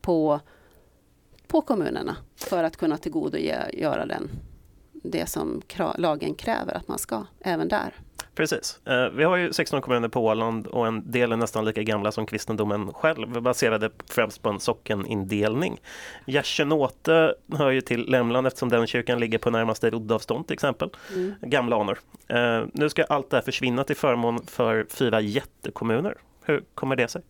på, 0.01 0.39
på 1.47 1.61
kommunerna 1.61 2.17
för 2.35 2.63
att 2.63 2.77
kunna 2.77 2.97
tillgodogöra 2.97 4.05
den, 4.05 4.29
det 4.91 5.29
som 5.29 5.61
lagen 5.97 6.35
kräver 6.35 6.73
att 6.73 6.87
man 6.87 6.99
ska, 6.99 7.25
även 7.39 7.67
där. 7.67 7.93
Precis. 8.35 8.79
Eh, 8.85 9.09
vi 9.09 9.23
har 9.23 9.37
ju 9.37 9.53
16 9.53 9.81
kommuner 9.81 10.07
på 10.07 10.25
Åland 10.25 10.67
och 10.67 10.87
en 10.87 11.11
del 11.11 11.31
är 11.31 11.35
nästan 11.35 11.65
lika 11.65 11.83
gamla 11.83 12.11
som 12.11 12.25
kristendomen 12.25 12.93
själv, 12.93 13.41
baserade 13.41 13.89
främst 14.09 14.41
på 14.41 14.49
en 14.49 14.59
sockenindelning. 14.59 15.81
Gärsenåte 16.25 17.35
hör 17.53 17.71
ju 17.71 17.81
till 17.81 18.09
Lämland 18.09 18.47
eftersom 18.47 18.69
den 18.69 18.87
kyrkan 18.87 19.19
ligger 19.19 19.37
på 19.37 19.49
närmaste 19.49 19.89
roddavstånd 19.89 20.47
till 20.47 20.53
exempel. 20.53 20.89
Mm. 21.13 21.33
Gamla 21.41 21.75
anor. 21.75 21.99
Eh, 22.27 22.63
nu 22.73 22.89
ska 22.89 23.03
allt 23.03 23.29
det 23.29 23.37
här 23.37 23.41
försvinna 23.41 23.83
till 23.83 23.95
förmån 23.97 24.39
för 24.47 24.85
fyra 24.89 25.21
jättekommuner. 25.21 26.17
Hur 26.45 26.63
kommer 26.75 26.95
det 26.95 27.07
sig? 27.07 27.21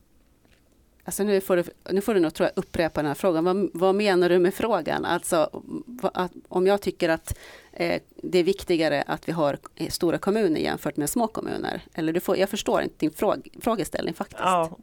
Alltså 1.06 1.24
nu, 1.24 1.42
får 1.42 1.56
du, 1.56 1.64
nu 1.92 2.02
får 2.02 2.14
du 2.14 2.20
nog 2.20 2.34
tror 2.34 2.50
jag, 2.56 2.64
upprepa 2.64 3.02
den 3.02 3.08
här 3.08 3.16
frågan. 3.16 3.44
Vad, 3.44 3.70
vad 3.74 3.96
menar 3.96 4.30
du 4.30 4.40
med 4.40 4.54
frågan? 4.54 5.06
Alltså, 5.06 5.50
vad, 5.86 6.30
om 6.48 6.68
jag 6.68 6.82
tycker 6.82 7.10
att 7.10 7.38
eh, 7.74 8.02
det 8.16 8.40
är 8.40 8.44
viktigare 8.44 9.04
att 9.08 9.28
vi 9.28 9.32
har 9.32 9.58
stora 9.90 10.18
kommuner 10.18 10.62
jämfört 10.62 10.98
med 10.98 11.10
små 11.10 11.28
kommuner? 11.28 11.82
Eller 11.94 12.14
du 12.14 12.20
får, 12.20 12.38
jag 12.38 12.50
förstår 12.50 12.82
inte 12.82 12.96
din 12.98 13.12
fråg, 13.12 13.48
frågeställning 13.62 14.14
faktiskt. 14.14 14.42
Ja. 14.42 14.78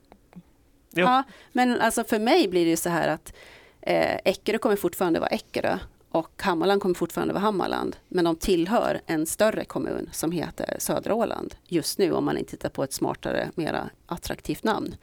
ja, 0.90 1.22
men 1.52 1.80
alltså 1.80 2.04
för 2.04 2.18
mig 2.18 2.48
blir 2.48 2.66
det 2.66 2.76
så 2.76 2.88
här 2.88 3.08
att 3.08 3.32
eh, 3.80 4.16
Eckerö 4.24 4.58
kommer 4.58 4.76
fortfarande 4.76 5.20
vara 5.20 5.30
Eckerö 5.30 5.78
och 6.10 6.42
Hammarland 6.42 6.82
kommer 6.82 6.94
fortfarande 6.94 7.34
vara 7.34 7.42
Hammarland, 7.42 7.96
men 8.08 8.24
de 8.24 8.36
tillhör 8.36 9.00
en 9.06 9.26
större 9.26 9.64
kommun 9.64 10.08
som 10.12 10.32
heter 10.32 10.76
Södra 10.78 11.14
Åland 11.14 11.54
just 11.66 11.98
nu 11.98 12.12
om 12.12 12.24
man 12.24 12.38
inte 12.38 12.50
tittar 12.50 12.68
på 12.68 12.84
ett 12.84 12.92
smartare, 12.92 13.50
mera 13.54 13.90
attraktivt 14.06 14.64
namn. 14.64 14.94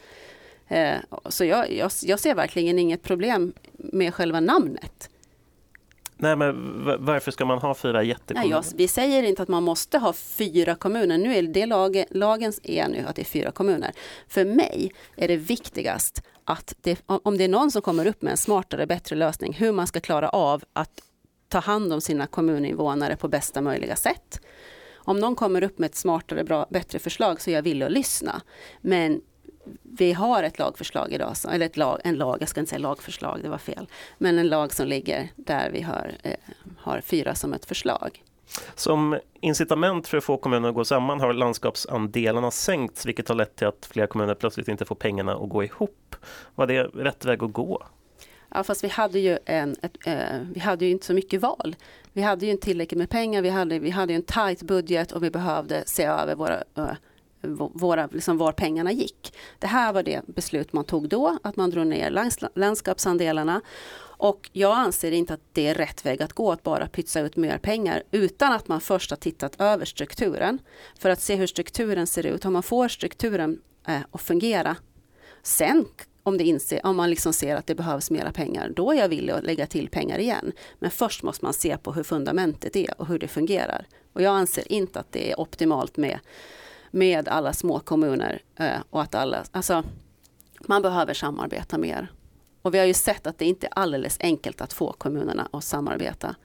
Eh, 0.68 0.98
så 1.26 1.46
jag, 1.46 1.72
jag, 1.72 1.92
jag 2.04 2.20
ser 2.20 2.36
verkligen 2.36 2.80
inget 2.80 3.04
problem 3.04 3.54
med 3.74 4.14
själva 4.14 4.40
namnet. 4.40 5.10
Nej, 6.20 6.36
men 6.36 6.84
varför 7.00 7.32
ska 7.32 7.46
man 7.46 7.60
ha 7.60 7.76
fyra 7.76 7.92
Nej, 7.92 8.08
jättekommuner? 8.08 8.56
jag, 8.56 8.64
vi 8.76 8.88
säger 8.88 9.24
inte 9.24 9.42
att 9.42 9.48
man 9.48 9.64
måste 9.64 9.98
ha 9.98 10.14
fyra 10.14 10.76
kommuner. 10.76 11.18
Nu 11.18 11.36
är 11.36 11.42
det 11.42 11.66
lag, 11.66 12.04
lagens 12.10 12.60
är 12.64 12.88
nu 12.88 13.06
att 13.08 13.16
det 13.16 13.22
är 13.22 13.26
fyra 13.26 13.52
kommuner. 13.52 13.92
För 14.28 14.46
mig 14.46 14.92
är 15.16 15.28
det 15.28 15.38
viktigast 15.38 16.24
att 16.44 16.74
det, 16.82 17.02
om 17.06 17.20
om 17.24 17.38
det 17.38 17.44
är 17.44 17.48
någon 17.48 17.72
som 17.72 17.82
kommer 17.82 18.06
upp 18.06 18.22
med 18.22 18.32
en 18.32 18.38
smartare, 18.38 18.88
bättre 18.88 19.16
lösning, 19.16 19.54
hur 19.54 19.72
man 19.72 19.88
ska 19.88 20.00
klara 20.00 20.30
av 20.30 20.64
att 20.74 21.02
ta 21.48 21.60
hand 21.60 21.94
om 21.94 22.02
sina 22.02 22.28
kommuninvånare 22.28 23.16
på 23.16 23.28
bästa 23.28 23.62
möjliga 23.62 23.96
sätt. 23.96 24.42
Om 24.96 25.20
någon 25.20 25.36
kommer 25.36 25.64
upp 25.64 25.80
med 25.80 25.88
ett 25.88 25.96
smartare, 25.96 26.44
bra, 26.44 26.68
bättre 26.70 27.00
förslag 27.00 27.42
så 27.42 27.50
är 27.50 27.54
jag 27.54 27.62
villig 27.62 27.86
att 27.86 27.92
lyssna. 27.92 28.42
Men 28.82 29.22
vi 29.84 30.14
har 30.14 30.44
ett 30.44 30.60
lagförslag 30.60 31.14
idag, 31.14 31.36
eller 31.52 31.66
ett 31.66 31.78
lag, 31.78 32.02
en 32.04 32.16
lag, 32.16 32.38
jag 32.42 32.50
ska 32.50 32.60
inte 32.60 32.70
säga 32.70 32.80
lagförslag, 32.80 33.40
det 33.42 33.50
var 33.50 33.58
fel, 33.58 33.88
men 34.18 34.40
en 34.40 34.48
lag 34.48 34.74
som 34.74 34.88
ligger 34.88 35.30
där 35.36 35.70
vi 35.72 35.82
har, 35.82 36.12
eh, 36.24 36.34
har 36.78 37.02
fyra 37.02 37.36
som 37.36 37.54
ett 37.54 37.66
förslag. 37.66 38.24
Som 38.76 39.20
incitament 39.42 40.08
för 40.08 40.18
att 40.18 40.24
få 40.24 40.38
kommuner 40.38 40.70
att 40.70 40.76
gå 40.76 40.86
samman 40.86 41.20
har 41.20 41.34
landskapsandelarna 41.34 42.52
sänkts 42.52 43.06
vilket 43.06 43.28
har 43.28 43.36
lett 43.36 43.56
till 43.56 43.68
att 43.68 43.90
fler 43.92 44.08
kommuner 44.08 44.36
plötsligt 44.36 44.68
inte 44.68 44.86
får 44.86 44.96
pengarna 44.96 45.36
att 45.36 45.50
gå 45.50 45.64
ihop. 45.64 46.16
Var 46.56 46.68
det 46.68 46.84
rätt 46.84 47.26
väg 47.26 47.44
att 47.44 47.54
gå? 47.54 47.84
Ja, 48.50 48.64
fast 48.64 48.84
vi 48.84 48.88
hade 48.88 49.20
ju, 49.20 49.38
en, 49.46 49.76
ett, 49.82 49.98
eh, 50.06 50.40
vi 50.54 50.60
hade 50.60 50.86
ju 50.86 50.92
inte 50.92 51.06
så 51.06 51.14
mycket 51.14 51.42
val. 51.42 51.76
Vi 52.14 52.22
hade 52.22 52.46
ju 52.46 52.52
inte 52.52 52.66
tillräckligt 52.66 52.98
med 52.98 53.10
pengar, 53.10 53.42
vi 53.42 53.50
hade, 53.50 53.80
vi 53.80 53.90
hade 53.90 54.14
en 54.14 54.24
tight 54.24 54.62
budget 54.62 55.12
och 55.12 55.24
vi 55.24 55.30
behövde 55.30 55.84
se 55.86 56.04
över 56.04 56.36
våra, 56.36 56.64
eh, 56.76 56.96
våra, 57.74 58.08
liksom 58.12 58.38
var 58.38 58.52
pengarna 58.52 58.92
gick. 58.92 59.34
Det 59.60 59.68
här 59.68 59.94
var 59.94 60.04
det 60.04 60.22
beslut 60.28 60.74
man 60.74 60.84
tog 60.84 61.10
då, 61.10 61.38
att 61.44 61.56
man 61.56 61.70
drog 61.70 61.88
ner 61.88 62.10
lands, 62.10 62.38
landskapsandelarna. 62.56 63.62
Och 64.20 64.50
jag 64.54 64.78
anser 64.78 65.12
inte 65.12 65.34
att 65.34 65.42
det 65.54 65.68
är 65.68 65.76
rätt 65.76 66.06
väg 66.06 66.22
att 66.22 66.34
gå, 66.34 66.52
att 66.52 66.64
bara 66.64 66.88
pytsa 66.88 67.20
ut 67.20 67.36
mer 67.36 67.58
pengar 67.58 68.04
utan 68.12 68.54
att 68.54 68.68
man 68.68 68.82
först 68.82 69.10
har 69.10 69.18
tittat 69.18 69.62
över 69.62 69.86
strukturen 69.86 70.60
för 71.00 71.10
att 71.10 71.22
se 71.22 71.36
hur 71.36 71.48
strukturen 71.48 72.08
ser 72.08 72.26
ut. 72.26 72.46
Om 72.46 72.54
man 72.54 72.64
får 72.64 72.88
strukturen 72.88 73.62
eh, 73.88 74.02
att 74.12 74.22
fungera 74.22 74.76
Sen 75.48 75.86
om, 76.24 76.38
det 76.38 76.44
inser, 76.44 76.86
om 76.86 76.98
man 76.98 77.10
liksom 77.10 77.34
ser 77.34 77.56
att 77.56 77.68
det 77.68 77.76
behövs 77.76 78.12
mera 78.12 78.32
pengar, 78.32 78.70
då 78.70 78.92
är 78.92 78.96
jag 78.96 79.10
villig 79.10 79.34
att 79.34 79.44
lägga 79.44 79.68
till 79.68 79.90
pengar 79.90 80.20
igen. 80.20 80.52
Men 80.80 80.92
först 80.92 81.24
måste 81.24 81.46
man 81.46 81.54
se 81.54 81.78
på 81.78 81.94
hur 81.94 82.04
fundamentet 82.04 82.76
är 82.76 83.02
och 83.02 83.08
hur 83.08 83.20
det 83.20 83.28
fungerar. 83.28 83.88
Och 84.14 84.22
jag 84.22 84.36
anser 84.36 84.72
inte 84.72 85.00
att 85.00 85.12
det 85.12 85.32
är 85.32 85.40
optimalt 85.40 85.98
med, 85.98 86.20
med 86.92 87.28
alla 87.28 87.54
små 87.54 87.80
kommuner 87.80 88.42
eh, 88.56 88.80
och 88.90 89.02
att 89.02 89.16
alla, 89.16 89.44
alltså 89.52 89.84
man 90.60 90.82
behöver 90.82 91.14
samarbeta 91.14 91.78
mer. 91.78 92.12
Och 92.62 92.74
vi 92.74 92.80
har 92.80 92.86
ju 92.86 92.94
sett 92.94 93.28
att 93.28 93.38
det 93.40 93.46
inte 93.46 93.68
är 93.68 93.72
alldeles 93.76 94.18
enkelt 94.20 94.62
att 94.62 94.74
få 94.74 94.94
kommunerna 94.94 95.50
att 95.52 95.64
samarbeta. 95.64 96.36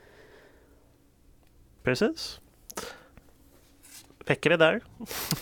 Precis. 1.82 2.40
Räcker 4.26 4.50
det 4.50 4.56
där? 4.56 4.80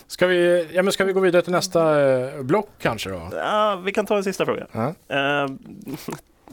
Ska 0.07 0.27
vi, 0.27 0.69
ja, 0.73 0.83
men 0.83 0.93
ska 0.93 1.05
vi 1.05 1.13
gå 1.13 1.21
vidare 1.21 1.43
till 1.43 1.53
nästa 1.53 2.11
eh, 2.11 2.43
block 2.43 2.69
kanske 2.79 3.11
då? 3.11 3.31
Ja, 3.33 3.83
vi 3.85 3.93
kan 3.93 4.07
ta 4.07 4.17
en 4.17 4.25
sista 4.25 4.45
fråga. 4.45 4.67
Ja. 4.73 4.95
Eh, 5.09 5.49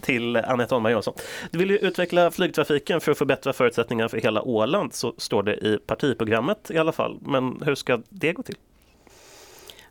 till 0.01 0.36
Anette 0.36 0.75
Holmberg 0.75 0.94
Jansson. 0.94 1.13
Du 1.51 1.58
vill 1.60 1.70
ju 1.70 1.77
utveckla 1.77 2.32
flygtrafiken 2.32 3.01
för 3.01 3.12
att 3.12 3.18
förbättra 3.18 3.54
förutsättningarna 3.54 4.10
för 4.10 4.18
hela 4.18 4.42
Åland, 4.42 4.94
så 4.94 5.13
står 5.18 5.44
det 5.44 5.56
i 5.56 5.77
partiprogrammet 5.77 6.72
i 6.72 6.77
alla 6.77 6.92
fall. 6.92 7.18
Men 7.22 7.62
hur 7.66 7.75
ska 7.75 8.01
det 8.10 8.34
gå 8.34 8.44
till? 8.44 8.56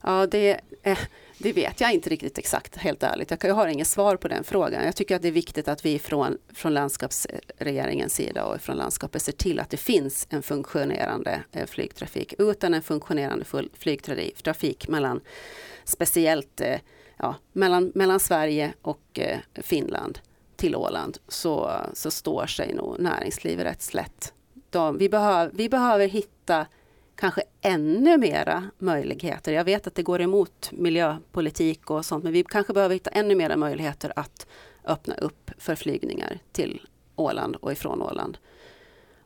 Ja, 0.03 0.27
det, 0.27 0.61
eh, 0.83 0.99
det 1.39 1.53
vet 1.53 1.81
jag 1.81 1.95
inte 1.95 2.11
riktigt 2.11 2.39
exakt, 2.39 2.77
helt 2.77 3.03
ärligt. 3.03 3.31
Jag, 3.31 3.41
kan- 3.41 3.49
jag 3.49 3.55
har 3.55 3.67
inget 3.67 3.87
svar 3.87 4.17
på 4.17 4.29
den 4.29 4.45
frågan. 4.45 4.85
Jag 4.85 4.97
tycker 4.97 5.17
att 5.17 5.23
det 5.23 5.29
är 5.29 5.33
viktigt 5.33 5.69
att 5.69 5.85
vi 5.85 5.99
från, 5.99 6.39
från 6.55 6.75
landskapsregeringens 6.75 8.15
sida 8.15 8.45
och 8.45 8.61
från 8.61 8.77
landskapet 8.77 9.23
ser 9.23 9.33
till 9.33 9.61
att 9.61 9.71
det 9.71 9.77
finns 9.77 10.27
en 10.31 10.43
funktionerande 10.43 11.43
eh, 11.53 11.67
flygtrafik. 11.67 12.35
Utan 12.39 12.75
en 12.75 12.83
funktionerande 12.83 13.45
full 13.45 13.71
flygtrafik 13.79 14.89
mellan 14.89 15.21
speciellt 15.85 16.61
eh, 16.61 16.77
ja, 17.17 17.35
mellan, 17.53 17.93
mellan 17.95 18.21
Sverige 18.21 18.75
och 18.83 19.19
eh, 19.19 19.39
Finland 19.55 20.19
till 20.57 20.77
Åland 20.77 21.19
så, 21.29 21.73
så 21.93 22.11
står 22.11 22.47
sig 22.47 22.75
nog 22.75 23.01
näringslivet 23.01 23.67
rätt 23.67 23.83
slätt. 23.83 24.33
De, 24.71 24.99
vi, 24.99 25.09
behöv, 25.09 25.51
vi 25.55 25.69
behöver 25.69 26.09
hitta 26.09 26.67
kanske 27.17 27.43
ännu 27.61 28.19
mera 28.19 28.71
möjligheter. 28.79 29.53
Jag 29.53 29.65
vet 29.65 29.87
att 29.87 29.95
det 29.95 30.03
går 30.03 30.21
emot 30.21 30.71
miljöpolitik 30.73 31.91
och 31.91 32.05
sånt, 32.05 32.25
men 32.25 32.33
vi 32.33 32.45
kanske 32.45 32.73
behöver 32.73 32.95
hitta 32.95 33.11
ännu 33.11 33.35
mera 33.35 33.57
möjligheter 33.57 34.13
att 34.17 34.47
öppna 34.85 35.15
upp 35.15 35.51
för 35.59 35.75
flygningar 35.75 36.39
till 36.53 36.87
Åland 37.17 37.57
och 37.57 37.73
ifrån 37.73 38.03
Åland. 38.03 38.39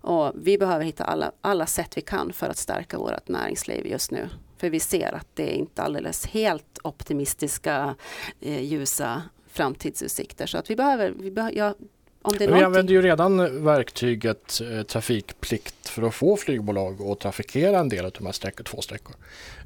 Och 0.00 0.32
vi 0.34 0.58
behöver 0.58 0.84
hitta 0.84 1.04
alla, 1.04 1.32
alla 1.40 1.66
sätt 1.66 1.96
vi 1.96 2.00
kan 2.00 2.32
för 2.32 2.48
att 2.48 2.56
stärka 2.58 2.98
vårt 2.98 3.28
näringsliv 3.28 3.86
just 3.86 4.10
nu. 4.10 4.28
För 4.58 4.70
vi 4.70 4.80
ser 4.80 5.12
att 5.14 5.26
det 5.34 5.52
är 5.54 5.56
inte 5.56 5.82
alldeles 5.82 6.26
helt 6.26 6.78
optimistiska, 6.82 7.94
eh, 8.40 8.60
ljusa 8.62 9.22
framtidsutsikter. 9.48 10.46
Så 10.46 10.58
att 10.58 10.70
vi 10.70 10.76
behöver, 10.76 11.12
vi 11.18 11.30
behöver 11.30 11.56
ja, 11.56 11.74
om 12.22 12.32
det 12.32 12.36
är 12.36 12.38
vi 12.38 12.46
någonting- 12.46 12.64
använder 12.66 12.94
ju 12.94 13.02
redan 13.02 13.64
verktyget 13.64 14.60
eh, 14.60 14.82
trafikplikt 14.82 15.88
för 15.88 16.02
att 16.02 16.14
få 16.14 16.36
flygbolag 16.36 17.02
att 17.02 17.20
trafikera 17.20 17.78
en 17.78 17.88
del 17.88 18.04
av 18.04 18.10
de 18.10 18.26
här 18.26 18.32
sträckor, 18.32 18.64
två 18.64 18.80
sträckor. 18.80 19.14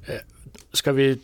Eh, 0.07 0.15
ska 0.73 0.93
vi 0.93 1.19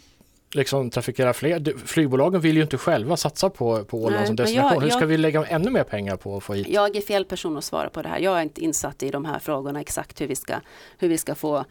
liksom 0.55 0.91
trafikera 0.91 1.33
fler? 1.33 1.79
Flygbolagen 1.87 2.41
vill 2.41 2.57
ju 2.57 2.63
inte 2.63 2.79
själva 2.79 3.17
satsa 3.17 3.51
på, 3.51 3.85
på 3.85 3.99
Åland 3.99 4.17
Nej, 4.17 4.27
som 4.27 4.37
destination. 4.37 4.73
jag- 4.75 4.81
Hur 4.81 4.91
ska 4.91 5.01
jag- 5.01 5.07
vi 5.07 5.17
lägga 5.17 5.45
ännu 5.47 5.71
mer 5.71 5.85
pengar 5.85 6.17
på 6.17 6.37
att 6.37 6.43
få 6.43 6.55
hit? 6.55 6.69
Jag 6.69 6.97
är 6.97 7.01
fel 7.01 7.25
person 7.25 7.57
att 7.57 7.65
svara 7.65 7.91
på 7.91 8.03
det 8.03 8.09
här. 8.09 8.19
Jag 8.19 8.39
är 8.39 8.43
inte 8.43 8.61
insatt 8.65 9.03
i 9.03 9.11
de 9.11 9.25
här 9.25 9.39
frågorna 9.39 9.81
exakt 9.81 10.21
hur 10.21 10.27
vi 10.27 10.37
ska, 10.37 10.55
hur 10.99 11.09
vi 11.09 11.19
ska 11.19 11.35
få, 11.35 11.65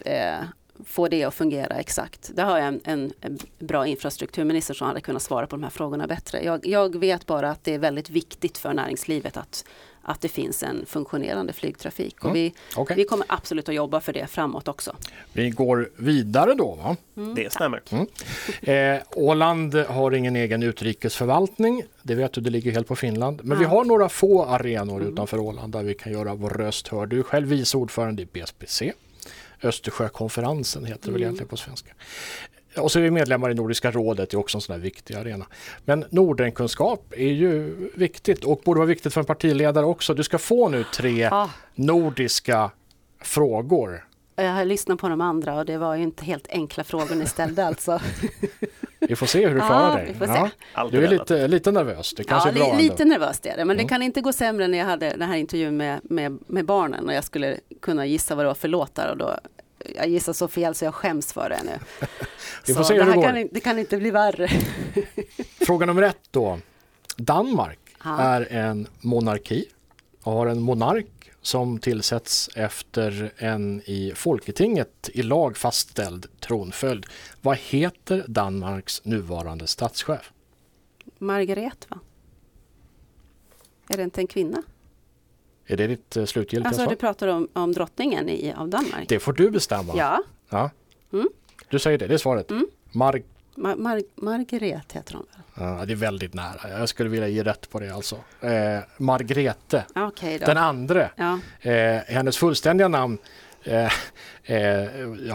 eh, 0.00 0.34
få 0.84 1.08
det 1.08 1.24
att 1.24 1.34
fungera 1.34 1.74
exakt. 1.76 2.30
Där 2.34 2.44
har 2.44 2.58
jag 2.58 2.68
en, 2.68 2.80
en, 2.84 3.12
en 3.20 3.38
bra 3.58 3.86
infrastrukturminister 3.86 4.74
som 4.74 4.86
hade 4.86 5.00
kunnat 5.00 5.22
svara 5.22 5.46
på 5.46 5.56
de 5.56 5.62
här 5.62 5.70
frågorna 5.70 6.06
bättre. 6.06 6.42
Jag, 6.44 6.66
jag 6.66 6.96
vet 6.96 7.26
bara 7.26 7.50
att 7.50 7.64
det 7.64 7.74
är 7.74 7.78
väldigt 7.78 8.10
viktigt 8.10 8.58
för 8.58 8.72
näringslivet 8.74 9.36
att, 9.36 9.64
att 10.04 10.20
det 10.20 10.28
finns 10.28 10.62
en 10.62 10.86
funktionerande 10.86 11.52
flygtrafik. 11.52 12.16
Och 12.18 12.24
Mm, 12.24 12.34
vi, 12.34 12.54
Okej, 12.76 12.96
vi 12.96 13.04
kommer 13.04 13.26
absolut 13.28 13.68
att 13.68 13.74
jobba 13.74 14.00
för 14.00 14.12
det 14.12 14.26
framåt 14.26 14.68
också. 14.68 14.96
vi 15.32 15.50
går 15.50 15.90
vidare 15.96 16.54
då. 16.54 16.74
Va? 16.74 16.96
Det 17.36 17.52
stämmer. 17.52 17.82
Eh, 18.62 19.02
Åland 19.14 19.74
har 19.74 20.12
ingen 20.14 20.36
egen 20.36 20.62
utrikesförvaltning. 20.62 21.82
Det 22.02 22.14
vet 22.14 22.32
du, 22.32 22.40
det 22.40 22.50
ligger 22.50 22.72
helt 22.72 22.88
på 22.88 22.96
Finland. 22.96 23.40
Men 23.44 23.58
vi 23.58 23.64
har 23.64 23.84
några 23.84 24.08
få 24.08 24.44
arenor 24.44 25.02
utanför 25.02 25.38
Åland 25.38 25.72
där 25.72 25.82
vi 25.82 25.94
kan 25.94 26.12
göra 26.12 26.34
vår 26.34 26.50
röst 26.50 26.88
hörd. 26.88 27.08
Du 27.08 27.18
är 27.18 27.22
själv 27.22 27.48
vice 27.48 27.76
ordförande 27.76 28.22
i 28.22 28.26
BSPC. 28.26 28.92
Östersjökonferensen 29.62 30.84
heter 30.84 31.06
det 31.06 31.12
väl 31.12 31.22
Mm. 31.22 31.22
egentligen 31.22 31.48
på 31.48 31.56
svenska. 31.56 31.90
Och 32.78 32.92
så 32.92 32.98
är 32.98 33.02
vi 33.02 33.10
medlemmar 33.10 33.50
i 33.50 33.54
Nordiska 33.54 33.90
rådet, 33.90 34.30
det 34.30 34.34
är 34.34 34.38
också 34.38 34.58
en 34.58 34.62
sån 34.62 34.72
här 34.74 34.80
viktig 34.80 35.14
arena. 35.14 35.46
Men 35.84 36.04
Nordenkunskap 36.10 37.12
är 37.16 37.32
ju 37.32 37.74
viktigt 37.94 38.44
och 38.44 38.60
borde 38.64 38.78
vara 38.78 38.86
viktigt 38.88 39.12
för 39.14 39.20
en 39.20 39.24
partiledare 39.26 39.84
också. 39.86 40.14
Du 40.14 40.22
ska 40.22 40.38
få 40.38 40.68
nu 40.68 40.84
tre 40.94 41.18
Ja, 41.30 41.50
nordiska 41.74 42.70
frågor. 43.22 44.04
jag 44.36 44.52
har 44.52 44.64
lyssnat 44.64 44.98
på 44.98 45.08
de 45.08 45.20
andra 45.20 45.54
och 45.54 45.66
det 45.66 45.76
var 45.78 45.94
ju 45.94 46.02
inte 46.02 46.24
helt 46.24 46.48
enkla 46.48 46.84
frågor 46.84 47.14
ni 47.14 47.26
ställde 47.26 47.66
alltså. 47.66 48.00
Vi 49.08 49.16
får 49.16 49.26
se 49.26 49.46
hur 49.46 49.54
du 49.54 49.60
Ja, 49.60 49.66
klarar 49.66 49.96
dig. 49.96 50.50
Allt 50.72 50.92
Du 50.92 51.04
är 51.04 51.08
lite, 51.08 51.48
lite 51.48 51.70
nervös, 51.72 52.14
det 52.16 52.24
kanske 52.24 52.48
ja, 52.48 52.54
är 52.54 52.58
bra 52.58 52.64
li, 52.64 52.70
ändå. 52.70 52.82
lite 52.82 53.04
nervöst 53.04 53.46
är 53.46 53.50
det, 53.56 53.64
men 53.64 53.70
Mm. 53.76 53.76
det 53.86 53.88
kan 53.88 54.02
inte 54.02 54.20
gå 54.20 54.32
sämre 54.32 54.68
när 54.68 54.78
jag 54.78 54.84
hade 54.84 55.10
den 55.10 55.28
här 55.28 55.36
intervjun 55.36 55.76
med, 55.76 56.00
med, 56.02 56.38
med 56.46 56.64
barnen 56.64 57.08
och 57.08 57.14
jag 57.14 57.24
skulle 57.24 57.56
kunna 57.82 58.06
gissa 58.06 58.34
vad 58.34 58.44
det 58.44 58.48
var 58.48 58.54
för 58.54 58.68
låtar 58.68 59.08
och 59.10 59.16
då 59.16 59.38
jag 59.94 60.08
gissar 60.08 60.32
så 60.32 60.48
fel 60.48 60.74
så 60.74 60.84
jag 60.84 60.94
skäms 60.94 61.32
för 61.32 61.48
det 61.48 61.62
nu. 61.62 61.78
Vi 62.66 62.74
får 62.74 62.82
så 62.82 62.88
se 62.88 62.94
hur 62.94 63.00
det, 63.04 63.10
det 63.10 63.16
går. 63.16 63.22
kan, 63.22 63.48
det 63.52 63.60
kan 63.60 63.78
inte 63.78 63.96
bli 63.96 64.10
värre. 64.10 64.48
Fråga 65.66 65.86
nummer 65.86 66.02
ett 66.02 66.28
då. 66.30 66.58
Danmark 67.16 67.78
Ja. 68.04 68.18
är 68.18 68.52
en 68.52 68.86
monarki 69.00 69.64
och 70.22 70.32
har 70.32 70.46
en 70.46 70.62
monark 70.62 71.06
som 71.42 71.78
tillsätts 71.78 72.50
efter 72.54 73.32
en 73.36 73.82
i 73.84 74.12
Folketinget 74.16 75.10
i 75.12 75.22
lag 75.22 75.56
fastställd 75.56 76.26
tronföljd. 76.40 77.06
Vad 77.40 77.56
heter 77.58 78.24
Danmarks 78.28 79.04
nuvarande 79.04 79.66
statschef? 79.66 80.32
Margaret 81.18 81.86
va? 81.90 81.98
Är 83.88 83.96
det 83.96 84.02
inte 84.02 84.20
en 84.20 84.26
kvinna? 84.26 84.62
Är 85.66 85.76
det 85.76 85.86
ditt 85.86 86.16
eh, 86.16 86.24
slutgiltiga 86.24 86.68
Alltså 86.68 86.82
svar? 86.82 86.90
du 86.90 86.96
pratar 86.96 87.28
om, 87.28 87.48
om 87.52 87.72
drottningen 87.72 88.28
i, 88.28 88.52
av 88.56 88.68
Danmark? 88.68 89.08
Det 89.08 89.18
får 89.18 89.32
du 89.32 89.50
bestämma. 89.50 89.92
Ja, 89.96 90.22
Ja. 90.50 90.70
Mm. 91.12 91.28
Du 91.68 91.78
säger 91.78 91.98
det, 91.98 92.06
det 92.06 92.14
är 92.14 92.18
svaret. 92.18 92.50
Mm. 92.50 92.66
Mar- 92.92 93.22
Mar 93.56 93.76
Mar 93.76 94.02
Margret 94.14 94.92
heter 94.92 95.14
hon 95.14 95.26
väl? 95.32 95.66
Ja, 95.78 95.84
det 95.86 95.92
är 95.92 95.96
väldigt 95.96 96.34
nära. 96.34 96.78
Jag 96.78 96.88
skulle 96.88 97.08
vilja 97.10 97.28
ge 97.28 97.42
rätt 97.42 97.70
på 97.70 97.80
det 97.80 97.90
alltså. 97.94 98.16
Eh, 98.40 98.78
Margrethe, 98.96 99.84
Okej 99.94 100.04
okay 100.06 100.38
då. 100.38 100.46
den 100.46 100.56
andra. 100.56 101.10
Ja. 101.16 101.38
Eh, 101.70 102.00
hennes 102.06 102.36
fullständiga 102.36 102.88
namn 102.88 103.18
eh, 103.62 103.84
eh, 104.44 104.88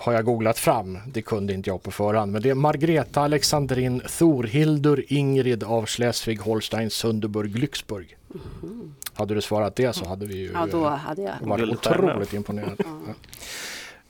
har 0.04 0.14
jag 0.14 0.26
googlat 0.26 0.60
fram. 0.60 0.98
Det 1.08 1.22
kunde 1.22 1.54
inte 1.54 1.70
jag 1.70 1.84
på 1.84 1.92
förhand. 1.92 2.32
Men 2.32 2.42
det 2.42 2.50
är 2.50 2.54
Margreta 2.56 3.22
Alexandrin 3.22 4.02
Thorhildur 4.20 5.06
Ingrid 5.08 5.64
av 5.64 5.86
Schleswig-Holstein 5.86 6.90
Sunderburg 6.90 7.56
Glücksburg. 7.56 8.18
Mm. 8.64 8.96
Hade 9.20 9.36
du 9.36 9.42
svarat 9.42 9.76
det 9.76 9.94
så 9.94 10.06
hade 10.06 10.26
vi 10.26 10.38
ju 10.38 10.52
ja, 10.54 10.68
då 10.72 10.86
hade 10.88 11.22
jag. 11.22 11.36
varit 11.42 11.70
otroligt 11.70 12.34
imponerade. 12.34 12.76
Ja. 12.78 13.14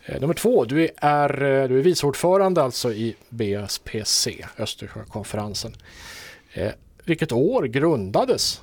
Eh, 0.06 0.22
nummer 0.22 0.34
två, 0.34 0.66
du 0.66 0.90
är, 0.98 1.44
eh, 1.44 1.68
du 1.68 1.80
är 1.80 1.84
vice 1.84 2.06
ordförande 2.06 2.64
alltså 2.64 2.94
i 2.94 3.16
BSPC, 3.30 4.46
Östersjökonferensen. 4.58 5.74
Eh, 6.54 6.72
vilket 7.04 7.32
år 7.32 7.64
grundades 7.64 8.62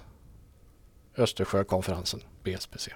Östersjökonferensen, 1.16 2.20
BSPC? 2.42 2.90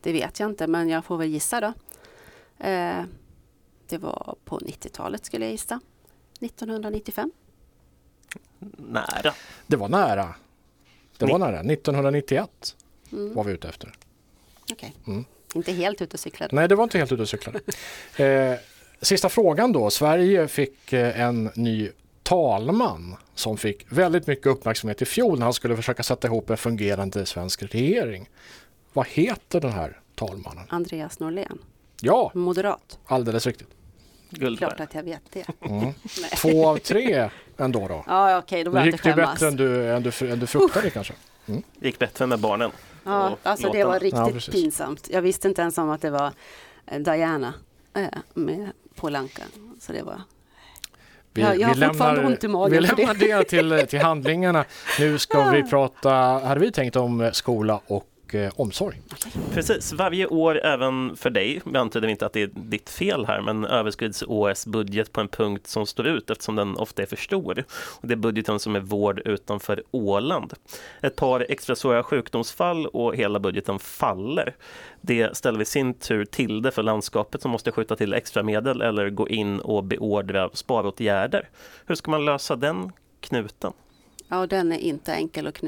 Det 0.00 0.12
vet 0.12 0.40
jag 0.40 0.50
inte, 0.50 0.66
men 0.66 0.88
jag 0.88 1.04
får 1.04 1.16
väl 1.16 1.28
gissa 1.28 1.60
då. 1.60 1.72
Eh, 2.66 3.02
det 3.88 3.98
var 3.98 4.36
på 4.44 4.58
90-talet 4.58 5.24
skulle 5.24 5.44
jag 5.44 5.52
gissa. 5.52 5.80
1995. 6.40 7.32
Nära. 8.76 9.34
Det 9.66 9.76
var 9.76 9.88
nära. 9.88 10.34
Det 11.18 11.26
var 11.26 11.38
nära. 11.38 11.60
1991 11.60 12.76
mm. 13.12 13.34
var 13.34 13.44
vi 13.44 13.52
ute 13.52 13.68
efter. 13.68 13.92
Okej. 14.72 14.94
Okay. 15.02 15.14
Mm. 15.14 15.24
Inte 15.54 15.72
helt 15.72 16.02
ute 16.02 16.14
och 16.14 16.20
cyklade. 16.20 16.56
Nej, 16.56 16.68
det 16.68 16.74
var 16.74 16.84
inte 16.84 16.98
helt 16.98 17.12
ute 17.12 17.22
och 17.22 17.28
cyklade. 17.28 17.60
eh, 18.16 18.58
sista 19.00 19.28
frågan 19.28 19.72
då. 19.72 19.90
Sverige 19.90 20.48
fick 20.48 20.92
eh, 20.92 21.20
en 21.20 21.50
ny 21.54 21.90
talman 22.22 23.16
som 23.34 23.56
fick 23.56 23.92
väldigt 23.92 24.26
mycket 24.26 24.46
uppmärksamhet 24.46 25.02
i 25.02 25.04
fjol 25.04 25.38
när 25.38 25.46
han 25.46 25.52
skulle 25.52 25.76
försöka 25.76 26.02
sätta 26.02 26.28
ihop 26.28 26.50
en 26.50 26.56
fungerande 26.56 27.26
svensk 27.26 27.62
regering. 27.62 28.28
Vad 28.92 29.06
heter 29.06 29.60
den 29.60 29.72
här 29.72 30.00
talmannen? 30.14 30.64
Andreas 30.68 31.18
Norlén. 31.18 31.58
Ja, 32.00 32.30
Moderat. 32.34 32.98
alldeles 33.06 33.46
riktigt. 33.46 33.68
Guldberg. 34.30 34.70
Klart 34.70 34.80
att 34.80 34.94
jag 34.94 35.02
vet 35.02 35.22
det. 35.32 35.46
Mm. 35.60 35.92
Två 36.36 36.68
av 36.68 36.78
tre 36.78 37.30
ändå 37.56 37.88
då. 37.88 38.04
Ja, 38.06 38.38
okej, 38.38 38.68
okay, 38.68 38.82
då 38.82 38.86
gick 38.86 39.02
det 39.02 39.14
bättre 39.14 39.48
än 39.48 39.56
du, 39.56 39.92
än 39.92 40.02
du, 40.02 40.32
än 40.32 40.40
du 40.40 40.46
fruktade 40.46 40.86
uh. 40.86 40.92
kanske. 40.92 41.12
Mm. 41.48 41.62
Det 41.78 41.86
gick 41.86 41.98
bättre 41.98 42.26
med 42.26 42.38
barnen. 42.38 42.70
Ja, 43.04 43.36
alltså 43.42 43.72
det 43.72 43.84
var 43.84 44.00
riktigt 44.00 44.46
ja, 44.46 44.52
pinsamt. 44.52 45.08
Jag 45.10 45.22
visste 45.22 45.48
inte 45.48 45.62
ens 45.62 45.78
om 45.78 45.90
att 45.90 46.02
det 46.02 46.10
var 46.10 46.32
eh, 46.86 47.00
Diana 47.00 47.54
äh, 47.94 48.06
med 48.34 48.70
Polanka. 48.94 49.42
Så 49.80 49.92
det 49.92 50.02
var 50.02 50.20
vi, 51.32 51.42
ja, 51.42 51.54
jag 51.54 51.68
har 51.68 51.74
vi 51.74 51.86
fortfarande 51.86 52.16
lämnar, 52.16 52.32
ont 52.32 52.44
i 52.44 52.48
magen. 52.48 52.72
Vi 52.72 52.80
lämnar 52.80 53.14
det, 53.14 53.34
det 53.34 53.44
till, 53.44 53.86
till 53.88 54.00
handlingarna. 54.00 54.64
Nu 54.98 55.18
ska 55.18 55.50
vi 55.50 55.62
prata, 55.62 56.10
hade 56.44 56.60
vi 56.60 56.72
tänkt 56.72 56.96
om 56.96 57.30
skola 57.32 57.80
och 57.86 58.06
och 58.26 58.34
eh, 58.34 58.52
omsorg. 58.56 59.00
Precis, 59.54 59.92
varje 59.92 60.26
år 60.26 60.60
även 60.64 61.16
för 61.16 61.30
dig, 61.30 61.60
vi 61.64 61.78
antyder 61.78 62.08
inte 62.08 62.26
att 62.26 62.32
det 62.32 62.42
är 62.42 62.50
ditt 62.54 62.90
fel 62.90 63.26
här, 63.26 63.40
men 63.40 63.64
överskrids 63.64 64.24
OS 64.26 64.66
budget 64.66 65.12
på 65.12 65.20
en 65.20 65.28
punkt 65.28 65.66
som 65.66 65.86
står 65.86 66.06
ut 66.06 66.30
eftersom 66.30 66.56
den 66.56 66.76
ofta 66.76 67.02
är 67.02 67.06
för 67.06 67.16
stor. 67.16 67.64
Och 67.70 68.08
det 68.08 68.14
är 68.14 68.16
budgeten 68.16 68.58
som 68.58 68.76
är 68.76 68.80
vård 68.80 69.22
utanför 69.24 69.82
Åland. 69.90 70.52
Ett 71.00 71.16
par 71.16 71.46
extra 71.48 71.76
svåra 71.76 72.02
sjukdomsfall 72.02 72.86
och 72.86 73.16
hela 73.16 73.40
budgeten 73.40 73.78
faller. 73.78 74.54
Det 75.00 75.36
ställer 75.36 75.58
vi 75.58 75.64
sin 75.64 75.94
tur 75.94 76.24
till 76.24 76.62
det 76.62 76.70
för 76.70 76.82
landskapet 76.82 77.42
som 77.42 77.50
måste 77.50 77.72
skjuta 77.72 77.96
till 77.96 78.14
extra 78.14 78.42
medel 78.42 78.82
eller 78.82 79.10
gå 79.10 79.28
in 79.28 79.60
och 79.60 79.84
beordra 79.84 80.50
sparåtgärder. 80.52 81.48
Hur 81.86 81.94
ska 81.94 82.10
man 82.10 82.24
lösa 82.24 82.56
den 82.56 82.92
knuten? 83.20 83.72
Ja, 84.28 84.46
den 84.46 84.72
är 84.72 84.78
inte 84.78 85.12
enkel 85.12 85.46
att 85.46 85.58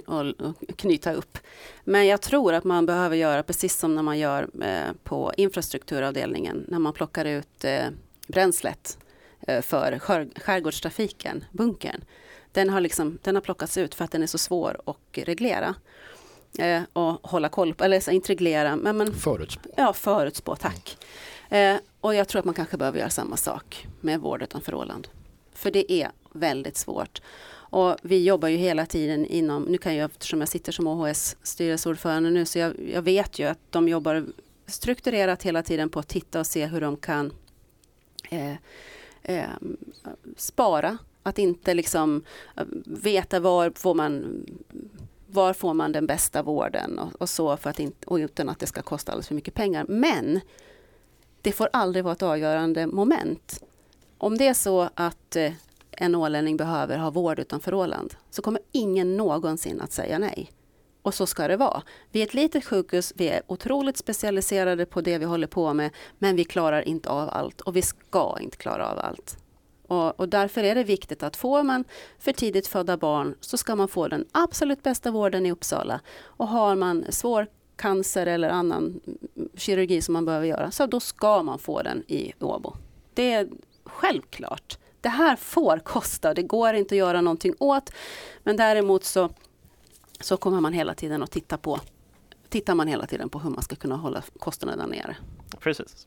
knyta 0.77 1.13
upp. 1.13 1.39
Men 1.85 2.07
jag 2.07 2.21
tror 2.21 2.53
att 2.53 2.65
man 2.65 2.87
behöver 2.87 3.17
göra 3.17 3.43
precis 3.43 3.79
som 3.79 3.95
när 3.95 4.03
man 4.03 4.19
gör 4.19 4.49
eh, 4.63 4.93
på 5.05 5.33
infrastrukturavdelningen, 5.37 6.65
när 6.69 6.79
man 6.79 6.93
plockar 6.93 7.25
ut 7.25 7.65
eh, 7.65 7.87
bränslet 8.29 8.99
eh, 9.41 9.63
för 9.63 9.99
skärgårdstrafiken, 10.39 11.45
bunkern. 11.53 12.05
Den 12.53 12.71
har, 12.71 12.81
liksom, 12.81 13.19
den 13.23 13.35
har 13.35 13.43
plockats 13.43 13.77
ut 13.77 13.95
för 13.95 14.05
att 14.05 14.11
den 14.11 14.23
är 14.23 14.27
så 14.27 14.39
svår 14.39 14.81
att 14.85 14.97
reglera 15.13 15.75
och 16.93 17.31
hålla 17.31 17.49
koll 17.49 17.75
på, 17.75 17.85
eller 17.85 18.11
inte 18.11 18.33
reglera, 18.33 18.77
men, 18.77 18.97
men 18.97 19.15
förutspå. 19.15 19.71
Ja, 19.77 19.93
förutspå, 19.93 20.57
tack. 20.57 20.99
Mm. 21.49 21.81
och 22.01 22.15
jag 22.15 22.29
tror 22.29 22.39
att 22.39 22.45
man 22.45 22.55
kanske 22.55 22.77
behöver 22.77 22.99
göra 22.99 23.11
samma 23.11 23.37
sak 23.37 23.87
med 24.01 24.21
vård 24.21 24.43
utanför 24.43 24.75
Åland. 24.75 25.09
För 25.53 25.71
det 25.71 25.93
är 25.93 26.11
väldigt 26.33 26.77
svårt. 26.77 27.23
Och 27.71 27.97
vi 28.03 28.25
jobbar 28.25 28.49
ju 28.49 28.57
hela 28.57 28.87
tiden 28.87 29.27
inom, 29.27 29.63
nu 29.63 29.79
kan 29.79 29.97
jag 29.97 30.11
eftersom 30.11 30.41
jag 30.41 30.49
sitter 30.49 30.73
som 30.73 30.87
OHS 30.87 31.37
styrelseordförande 31.43 32.31
nu, 32.31 32.45
så 32.45 32.59
jag, 32.59 32.75
jag 32.93 33.03
vet 33.03 33.39
ju 33.39 33.45
att 33.45 33.59
de 33.71 33.89
jobbar 33.89 34.27
strukturerat 34.67 35.43
hela 35.43 35.63
tiden 35.63 35.89
på 35.89 35.99
att 35.99 36.09
titta 36.09 36.41
och 36.41 36.47
se 36.47 36.67
hur 36.67 36.81
de 36.81 36.97
kan 36.97 37.33
eh, 38.31 38.55
eh, 39.23 39.51
spara. 40.37 40.99
Att 41.23 41.39
inte 41.39 41.75
liksom 41.75 42.25
eh, 42.57 42.65
veta 42.87 43.41
var 43.41 43.73
får 43.75 43.95
man 43.95 44.45
var 45.31 45.53
får 45.53 45.75
man 45.75 45.93
den 45.93 46.07
bästa 46.07 46.43
vården 46.43 46.99
och, 46.99 47.23
och 47.23 47.29
så 47.29 47.57
för 47.57 47.71
att 47.71 47.81
inte, 47.81 48.07
och 48.07 48.17
utan 48.17 48.49
att 48.49 48.59
det 48.59 48.67
ska 48.67 48.83
kosta 48.83 49.13
alldeles 49.13 49.29
för 49.29 49.35
mycket 49.35 49.55
pengar. 49.55 49.87
Men 49.89 50.41
det 51.43 51.53
får 51.53 51.69
aldrig 51.73 52.05
vara 52.05 52.13
ett 52.13 52.23
avgörande 52.23 52.87
moment. 52.87 53.65
Om 54.19 54.39
det 54.39 54.47
är 54.47 54.55
så 54.55 54.91
att 54.95 55.37
eh, 55.37 55.53
en 56.01 56.15
ålänning 56.15 56.57
behöver 56.57 56.99
ha 56.99 57.11
vård 57.11 57.39
utanför 57.39 57.75
Åland 57.75 58.15
så 58.31 58.43
kommer 58.43 58.61
ingen 58.73 59.17
någonsin 59.17 59.81
att 59.81 59.93
säga 59.93 60.19
nej. 60.19 60.51
Och 61.03 61.15
så 61.15 61.27
ska 61.27 61.49
det 61.49 61.57
vara. 61.57 61.83
Vi 62.13 62.21
är 62.21 62.27
ett 62.27 62.35
litet 62.35 62.65
sjukhus, 62.65 63.13
vi 63.17 63.29
är 63.29 63.43
otroligt 63.47 63.97
specialiserade 63.97 64.87
på 64.87 65.01
det 65.01 65.19
vi 65.19 65.25
håller 65.25 65.47
på 65.47 65.75
med, 65.75 65.91
men 66.19 66.37
vi 66.37 66.45
klarar 66.45 66.89
inte 66.89 67.09
av 67.09 67.29
allt 67.33 67.61
och 67.61 67.77
vi 67.77 67.83
ska 67.83 68.39
inte 68.41 68.57
klara 68.57 68.91
av 68.91 68.99
allt. 68.99 69.39
Och, 69.87 70.21
och, 70.21 70.29
därför 70.29 70.65
är 70.65 70.75
det 70.75 70.85
viktigt 70.85 71.23
att 71.23 71.37
får 71.37 71.63
man 71.63 71.85
för 72.19 72.33
tidigt 72.33 72.67
födda 72.67 72.97
barn 72.97 73.35
så 73.41 73.57
ska 73.57 73.77
man 73.77 73.89
få 73.89 74.09
den 74.09 74.25
absolut 74.33 74.83
bästa 74.83 75.11
vården 75.11 75.47
i 75.47 75.53
Uppsala. 75.53 76.01
Och 76.21 76.49
har 76.49 76.77
man 76.77 77.05
svår 77.09 77.47
cancer 77.77 78.27
eller 78.27 78.49
annan 78.49 79.01
kirurgi 79.55 80.03
som 80.03 80.13
man 80.13 80.25
behöver 80.25 80.47
göra, 80.47 80.71
så 80.71 80.87
då 80.87 81.01
ska 81.01 81.43
man 81.43 81.59
få 81.59 81.83
den 81.83 82.05
i 82.07 82.33
Åbo. 82.41 82.73
Det 83.15 83.33
är 83.33 83.49
självklart 83.85 84.79
det 85.01 85.09
här 85.09 85.37
får 85.37 85.79
kosta, 85.79 86.35
det 86.35 86.43
går 86.43 86.75
inte 86.75 86.95
att 86.95 86.99
göra 86.99 87.21
någonting 87.21 87.55
åt. 87.59 87.91
Men 88.43 88.57
däremot 88.57 89.05
så, 89.05 89.31
så 90.21 90.37
kommer 90.37 90.61
man 90.61 90.73
hela 90.73 90.95
tiden 90.95 91.23
att 91.23 91.31
titta 91.31 91.59
på 91.59 91.81
tittar 92.49 92.75
man 92.75 92.89
hela 92.89 93.07
tiden 93.07 93.29
på 93.29 93.39
hur 93.39 93.51
man 93.51 93.63
ska 93.63 93.77
kunna 93.77 93.97
hålla 93.97 94.23
kostnaderna 94.39 94.87
nere. 94.87 95.17
Precis. 95.61 96.07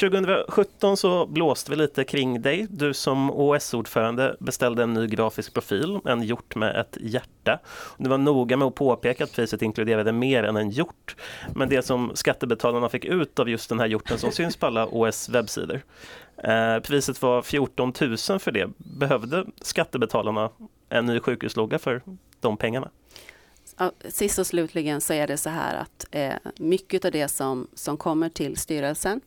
2017 0.00 0.96
så 0.96 1.26
blåste 1.26 1.70
vi 1.70 1.76
lite 1.76 2.04
kring 2.04 2.42
dig. 2.42 2.66
Du 2.70 2.94
som 2.94 3.30
OS-ordförande 3.30 4.36
beställde 4.40 4.82
en 4.82 4.94
ny 4.94 5.06
grafisk 5.06 5.54
profil, 5.54 6.00
en 6.04 6.22
hjort 6.22 6.54
med 6.54 6.76
ett 6.76 6.96
hjärta. 7.00 7.58
Du 7.98 8.10
var 8.10 8.18
noga 8.18 8.56
med 8.56 8.68
att 8.68 8.74
påpeka 8.74 9.24
att 9.24 9.32
priset 9.32 9.62
inkluderade 9.62 10.12
mer 10.12 10.44
än 10.44 10.56
en 10.56 10.70
hjort. 10.70 11.16
Men 11.54 11.68
det 11.68 11.82
som 11.82 12.10
skattebetalarna 12.14 12.88
fick 12.88 13.04
ut 13.04 13.38
av 13.38 13.48
just 13.48 13.68
den 13.68 13.80
här 13.80 13.86
hjorten 13.86 14.18
som 14.18 14.32
syns 14.32 14.56
på 14.56 14.66
alla 14.66 14.86
OS 14.86 15.28
webbsidor. 15.28 15.82
Eh, 16.44 16.78
priset 16.78 17.22
var 17.22 17.42
14 17.42 17.92
000 18.00 18.16
för 18.18 18.50
det. 18.50 18.70
Behövde 18.76 19.46
skattebetalarna 19.60 20.50
en 20.88 21.06
ny 21.06 21.20
sjukhuslogga 21.20 21.78
för 21.78 22.02
de 22.40 22.56
pengarna? 22.56 22.90
sist 24.08 24.38
och 24.38 24.46
slutligen 24.46 25.00
så 25.00 25.12
är 25.12 25.26
det 25.26 25.36
så 25.36 25.50
här 25.50 25.74
att 25.76 26.06
eh, 26.10 26.34
mycket 26.58 27.04
av 27.04 27.12
det 27.12 27.28
som, 27.28 27.68
som 27.74 27.96
kommer 27.96 28.28
till 28.28 28.56
styrelsen 28.56 29.20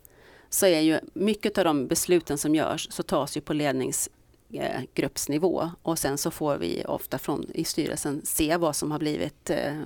så 0.50 0.66
är 0.66 0.80
ju 0.80 1.00
mycket 1.14 1.58
av 1.58 1.64
de 1.64 1.88
besluten 1.88 2.38
som 2.38 2.56
görs 2.56 2.88
så 2.92 3.04
tas 3.04 3.38
ju 3.38 3.42
på 3.42 3.54
lednings 3.54 4.10
eh, 4.54 5.74
och 5.82 6.00
sen 6.00 6.18
så 6.18 6.32
får 6.32 6.58
vi 6.58 6.84
ofta 6.88 7.18
från 7.18 7.52
i 7.54 7.64
styrelsen 7.64 8.22
se 8.24 8.58
vad 8.58 8.76
som 8.76 8.92
har 8.92 9.00
blivit, 9.00 9.50
eh, 9.50 9.82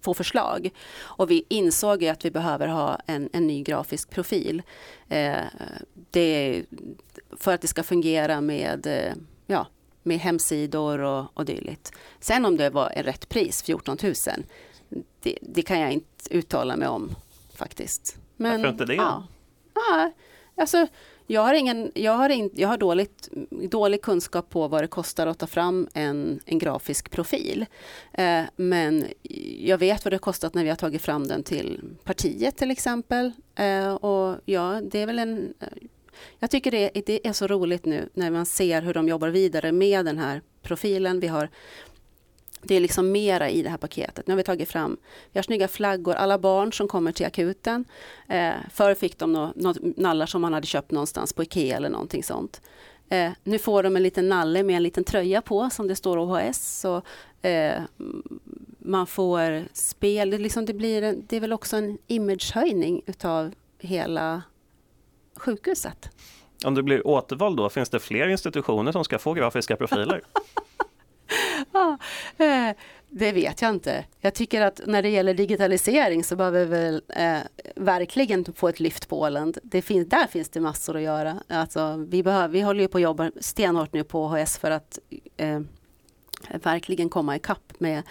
få 0.00 0.14
förslag. 0.14 0.70
Och 0.98 1.30
vi 1.30 1.44
insåg 1.48 2.02
ju 2.02 2.08
att 2.08 2.24
vi 2.24 2.30
behöver 2.30 2.68
ha 2.68 3.00
en, 3.06 3.28
en 3.32 3.46
ny 3.46 3.62
grafisk 3.62 4.10
profil. 4.10 4.62
Eh, 5.08 5.36
det, 6.10 6.62
för 7.36 7.54
att 7.54 7.60
det 7.60 7.68
ska 7.68 7.82
fungera 7.82 8.40
med 8.40 8.86
ja, 9.46 9.66
med 10.02 10.18
hemsidor 10.18 10.98
och, 10.98 11.26
och 11.34 11.44
dylikt. 11.44 11.92
Sen 12.20 12.44
om 12.44 12.56
det 12.56 12.70
var 12.70 12.90
en 12.90 13.02
rätt 13.02 13.28
pris, 13.28 13.62
14 13.62 13.98
000, 14.02 14.14
det, 15.20 15.38
det 15.42 15.62
kan 15.62 15.80
jag 15.80 15.92
inte 15.92 16.06
uttala 16.30 16.76
mig 16.76 16.88
om 16.88 17.10
faktiskt. 17.54 18.18
Men, 18.36 18.52
Varför 18.52 18.72
inte 18.72 18.84
det? 18.84 18.94
Ja, 18.94 19.26
ja, 19.74 20.12
alltså, 20.56 20.86
jag 21.30 21.40
har, 21.40 21.54
ingen, 21.54 21.92
jag 21.94 22.12
har, 22.12 22.28
in, 22.28 22.50
jag 22.54 22.68
har 22.68 22.76
dåligt, 22.76 23.28
dålig 23.50 24.02
kunskap 24.02 24.50
på 24.50 24.68
vad 24.68 24.82
det 24.82 24.86
kostar 24.86 25.26
att 25.26 25.38
ta 25.38 25.46
fram 25.46 25.88
en, 25.94 26.40
en 26.46 26.58
grafisk 26.58 27.10
profil. 27.10 27.66
Eh, 28.12 28.42
men 28.56 29.06
jag 29.58 29.78
vet 29.78 30.04
vad 30.04 30.12
det 30.12 30.18
kostat 30.18 30.54
när 30.54 30.62
vi 30.62 30.68
har 30.68 30.76
tagit 30.76 31.02
fram 31.02 31.26
den 31.26 31.42
till 31.42 31.80
partiet 32.04 32.56
till 32.56 32.70
exempel. 32.70 33.32
Eh, 33.54 33.94
och 33.94 34.40
ja, 34.44 34.80
det 34.90 34.98
är 34.98 35.06
väl 35.06 35.18
en 35.18 35.54
eh, 35.60 35.68
jag 36.38 36.50
tycker 36.50 36.70
det, 36.70 36.90
det 37.06 37.26
är 37.26 37.32
så 37.32 37.46
roligt 37.46 37.84
nu 37.84 38.08
när 38.14 38.30
man 38.30 38.46
ser 38.46 38.82
hur 38.82 38.94
de 38.94 39.08
jobbar 39.08 39.28
vidare 39.28 39.72
med 39.72 40.04
den 40.04 40.18
här 40.18 40.42
profilen. 40.62 41.20
Vi 41.20 41.26
har 41.26 41.48
det 42.62 42.74
är 42.74 42.80
liksom 42.80 43.12
mera 43.12 43.50
i 43.50 43.62
det 43.62 43.68
här 43.70 43.76
paketet. 43.76 44.26
Nu 44.26 44.32
har 44.32 44.36
vi 44.36 44.42
tagit 44.42 44.68
fram, 44.68 44.96
vi 45.32 45.38
har 45.38 45.42
snygga 45.42 45.68
flaggor, 45.68 46.14
alla 46.14 46.38
barn 46.38 46.72
som 46.72 46.88
kommer 46.88 47.12
till 47.12 47.26
akuten. 47.26 47.84
Eh, 48.28 48.52
förr 48.72 48.94
fick 48.94 49.18
de 49.18 49.32
några 49.32 49.52
nå, 49.56 49.74
nallar 49.82 50.26
som 50.26 50.42
man 50.42 50.52
hade 50.52 50.66
köpt 50.66 50.90
någonstans 50.90 51.32
på 51.32 51.42
Ikea 51.42 51.76
eller 51.76 51.88
någonting 51.88 52.22
sånt. 52.22 52.60
Eh, 53.08 53.32
nu 53.44 53.58
får 53.58 53.82
de 53.82 53.96
en 53.96 54.02
liten 54.02 54.28
nalle 54.28 54.62
med 54.62 54.76
en 54.76 54.82
liten 54.82 55.04
tröja 55.04 55.42
på 55.42 55.70
som 55.70 55.88
det 55.88 55.96
står 55.96 56.18
OHS. 56.18 56.80
Så, 56.80 57.02
eh, 57.42 57.82
man 58.78 59.06
får 59.06 59.64
spel, 59.72 60.30
det, 60.30 60.38
liksom, 60.38 60.64
det, 60.64 60.74
blir 60.74 61.02
en, 61.02 61.24
det 61.28 61.36
är 61.36 61.40
väl 61.40 61.52
också 61.52 61.76
en 61.76 61.98
imagehöjning 62.06 63.02
utav 63.06 63.54
hela 63.78 64.42
sjukhuset. 65.36 66.10
Om 66.64 66.74
det 66.74 66.82
blir 66.82 67.06
återval 67.06 67.56
då, 67.56 67.70
finns 67.70 67.88
det 67.88 68.00
fler 68.00 68.28
institutioner 68.28 68.92
som 68.92 69.04
ska 69.04 69.18
få 69.18 69.34
grafiska 69.34 69.76
profiler? 69.76 70.22
ja, 71.72 71.98
eh, 72.38 72.76
det 73.08 73.32
vet 73.32 73.62
jag 73.62 73.70
inte. 73.70 74.04
Jag 74.20 74.34
tycker 74.34 74.60
att 74.60 74.80
när 74.86 75.02
det 75.02 75.08
gäller 75.08 75.34
digitalisering 75.34 76.24
så 76.24 76.36
behöver 76.36 76.64
vi 76.64 76.70
väl 76.70 77.02
eh, 77.08 77.38
verkligen 77.76 78.44
få 78.54 78.68
ett 78.68 78.80
lyft 78.80 79.08
på 79.08 79.20
Åland. 79.20 79.58
Det 79.62 79.82
finns, 79.82 80.08
där 80.08 80.26
finns 80.26 80.48
det 80.48 80.60
massor 80.60 80.96
att 80.96 81.02
göra. 81.02 81.42
Alltså, 81.48 82.06
vi, 82.08 82.22
behöver, 82.22 82.48
vi 82.48 82.60
håller 82.60 82.80
ju 82.80 82.88
på 82.88 82.98
att 82.98 83.02
jobba 83.02 83.30
stenhårt 83.40 83.92
nu 83.92 84.04
på 84.04 84.28
HS 84.28 84.58
för 84.58 84.70
att 84.70 84.98
eh, 85.36 85.60
verkligen 86.62 87.08
komma 87.08 87.36
ikapp 87.36 87.72
med 87.78 88.02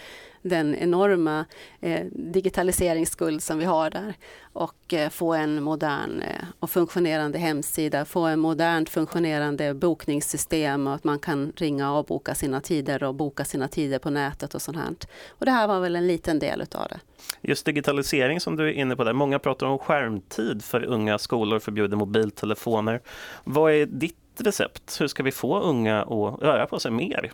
den 0.42 0.74
enorma 0.74 1.44
eh, 1.80 2.06
digitaliseringsskuld 2.12 3.42
som 3.42 3.58
vi 3.58 3.64
har 3.64 3.90
där 3.90 4.14
och 4.52 4.94
eh, 4.94 5.10
få 5.10 5.34
en 5.34 5.62
modern 5.62 6.22
eh, 6.22 6.44
och 6.60 6.70
funktionerande 6.70 7.38
hemsida, 7.38 8.04
få 8.04 8.20
en 8.20 8.40
modernt 8.40 8.88
funktionerande 8.88 9.74
bokningssystem 9.74 10.86
och 10.86 10.94
att 10.94 11.04
man 11.04 11.18
kan 11.18 11.52
ringa 11.56 11.92
och 11.92 12.04
boka 12.04 12.34
sina 12.34 12.60
tider 12.60 13.02
och 13.02 13.14
boka 13.14 13.44
sina 13.44 13.68
tider 13.68 13.98
på 13.98 14.10
nätet 14.10 14.54
och 14.54 14.62
sånt 14.62 14.76
här. 14.76 14.94
Och 15.28 15.44
det 15.46 15.50
här 15.50 15.68
var 15.68 15.80
väl 15.80 15.96
en 15.96 16.06
liten 16.06 16.38
del 16.38 16.60
utav 16.60 16.86
det. 16.88 17.00
Just 17.40 17.66
digitalisering 17.66 18.40
som 18.40 18.56
du 18.56 18.68
är 18.68 18.72
inne 18.72 18.96
på 18.96 19.04
där, 19.04 19.12
många 19.12 19.38
pratar 19.38 19.66
om 19.66 19.78
skärmtid 19.78 20.64
för 20.64 20.84
unga, 20.84 21.18
skolor 21.18 21.58
förbjuder 21.58 21.96
mobiltelefoner. 21.96 23.00
Vad 23.44 23.72
är 23.72 23.86
ditt 23.86 24.16
recept? 24.38 25.00
Hur 25.00 25.06
ska 25.06 25.22
vi 25.22 25.32
få 25.32 25.60
unga 25.60 26.02
att 26.02 26.42
röra 26.42 26.66
på 26.66 26.78
sig 26.78 26.90
mer? 26.90 27.32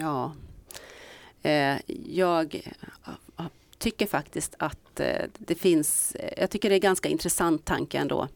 Ja, 0.00 0.32
Eh, 1.42 1.76
jag 2.06 2.62
tycker 3.78 4.06
faktiskt 4.06 4.54
att 4.58 5.00
eh, 5.00 5.26
det 5.38 5.54
finns, 5.54 6.14
eh, 6.14 6.40
jag 6.40 6.50
tycker 6.50 6.70
det 6.70 6.76
är 6.76 6.80
ganska 6.80 7.08
intressant 7.08 7.64
tanke 7.64 7.98
ändå. 7.98 8.28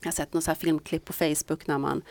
Jag 0.00 0.06
har 0.06 0.12
sett 0.12 0.32
något 0.32 0.44
så 0.44 0.50
här 0.50 0.56
filmklipp 0.56 1.04
på 1.04 1.12
Facebook 1.12 1.66
när 1.66 1.78
man 1.78 2.02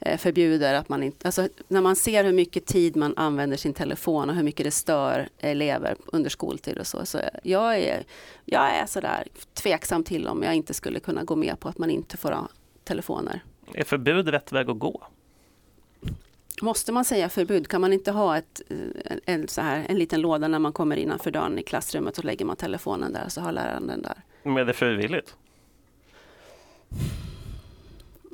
eh, 0.00 0.18
förbjuder 0.18 0.74
att 0.74 0.88
man 0.88 1.02
inte, 1.02 1.28
alltså 1.28 1.48
när 1.68 1.80
man 1.80 1.96
ser 1.96 2.24
hur 2.24 2.32
mycket 2.32 2.66
tid 2.66 2.96
man 2.96 3.14
använder 3.16 3.56
sin 3.56 3.74
telefon 3.74 4.30
och 4.30 4.36
hur 4.36 4.42
mycket 4.42 4.64
det 4.64 4.70
stör 4.70 5.28
elever 5.38 5.96
under 6.06 6.30
skoltid 6.30 6.78
och 6.78 6.86
så. 6.86 7.06
Så 7.06 7.20
jag 7.42 7.78
är, 7.78 8.04
jag 8.44 8.74
är 8.74 8.86
sådär 8.86 9.28
tveksam 9.54 10.04
till 10.04 10.26
om 10.26 10.42
jag 10.42 10.54
inte 10.54 10.74
skulle 10.74 11.00
kunna 11.00 11.24
gå 11.24 11.36
med 11.36 11.60
på 11.60 11.68
att 11.68 11.78
man 11.78 11.90
inte 11.90 12.16
får 12.16 12.30
ha 12.32 12.48
telefoner. 12.84 13.42
Är 13.74 13.84
förbud 13.84 14.28
rätt 14.28 14.52
väg 14.52 14.70
att 14.70 14.78
gå? 14.78 15.06
Måste 16.62 16.92
man 16.92 17.04
säga 17.04 17.28
förbud? 17.28 17.68
Kan 17.68 17.80
man 17.80 17.92
inte 17.92 18.10
ha 18.10 18.36
ett, 18.38 18.62
eh, 18.68 19.16
en, 19.34 19.48
så 19.48 19.60
här, 19.60 19.86
en 19.88 19.98
liten 19.98 20.20
låda 20.20 20.48
när 20.48 20.58
man 20.58 20.72
kommer 20.72 20.96
innanför 20.96 21.30
dörren 21.30 21.58
i 21.58 21.62
klassrummet 21.62 22.18
och 22.18 22.24
lägger 22.24 22.44
man 22.44 22.56
telefonen 22.56 23.12
där 23.12 23.28
så 23.28 23.40
har 23.40 23.52
läraren 23.52 23.86
den 23.86 24.02
där? 24.02 24.22
Men 24.42 24.56
är 24.56 24.64
det 24.64 24.72
frivilligt? 24.72 25.36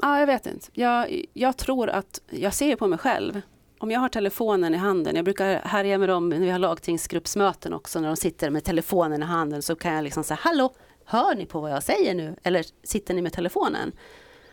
Ja, 0.03 0.21
jag 0.21 0.27
vet 0.27 0.47
inte. 0.47 0.67
Jag, 0.73 1.25
jag 1.33 1.57
tror 1.57 1.89
att, 1.89 2.21
jag 2.31 2.55
ser 2.55 2.77
på 2.77 2.87
mig 2.87 2.99
själv. 2.99 3.41
Om 3.79 3.91
jag 3.91 4.01
har 4.01 4.09
telefonen 4.09 4.75
i 4.75 4.77
handen, 4.77 5.17
jag 5.17 5.25
brukar 5.25 5.61
härja 5.65 5.99
med 5.99 6.09
dem 6.09 6.29
när 6.29 6.39
vi 6.39 6.51
har 6.51 6.59
lagtingsgruppsmöten 6.59 7.73
också, 7.73 8.01
när 8.01 8.09
de 8.09 8.17
sitter 8.17 8.51
med 8.51 8.65
telefonen 8.65 9.23
i 9.23 9.27
handen 9.27 9.62
så 9.62 9.77
kan 9.77 9.95
jag 9.95 10.05
liksom 10.05 10.25
säga 10.25 10.39
Hallå, 10.43 10.75
hör 11.05 11.35
ni 11.35 11.47
på 11.47 11.61
vad 11.61 11.71
jag 11.71 11.83
säger 11.83 12.15
nu? 12.15 12.37
Eller 12.43 12.65
sitter 12.83 13.15
ni 13.15 13.23
med 13.23 13.33
telefonen? 13.33 13.93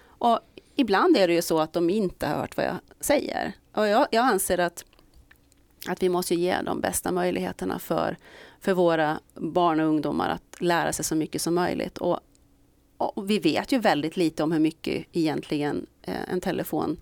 Och 0.05 0.39
ibland 0.75 1.17
är 1.17 1.27
det 1.27 1.33
ju 1.33 1.41
så 1.41 1.59
att 1.59 1.73
de 1.73 1.89
inte 1.89 2.27
har 2.27 2.35
hört 2.35 2.57
vad 2.57 2.65
jag 2.65 2.75
säger. 2.99 3.53
Och 3.73 3.87
jag, 3.87 4.07
jag 4.11 4.25
anser 4.25 4.57
att, 4.57 4.85
att 5.87 6.03
vi 6.03 6.09
måste 6.09 6.35
ge 6.35 6.61
de 6.61 6.81
bästa 6.81 7.11
möjligheterna 7.11 7.79
för, 7.79 8.17
för 8.59 8.73
våra 8.73 9.19
barn 9.33 9.79
och 9.79 9.87
ungdomar 9.87 10.29
att 10.29 10.61
lära 10.61 10.93
sig 10.93 11.05
så 11.05 11.15
mycket 11.15 11.41
som 11.41 11.55
möjligt. 11.55 11.97
Och, 11.97 12.19
och 12.97 13.29
vi 13.29 13.39
vet 13.39 13.71
ju 13.71 13.79
väldigt 13.79 14.17
lite 14.17 14.43
om 14.43 14.51
hur 14.51 14.59
mycket 14.59 15.05
egentligen 15.11 15.85
eh, 16.01 16.31
en 16.31 16.41
telefon 16.41 16.97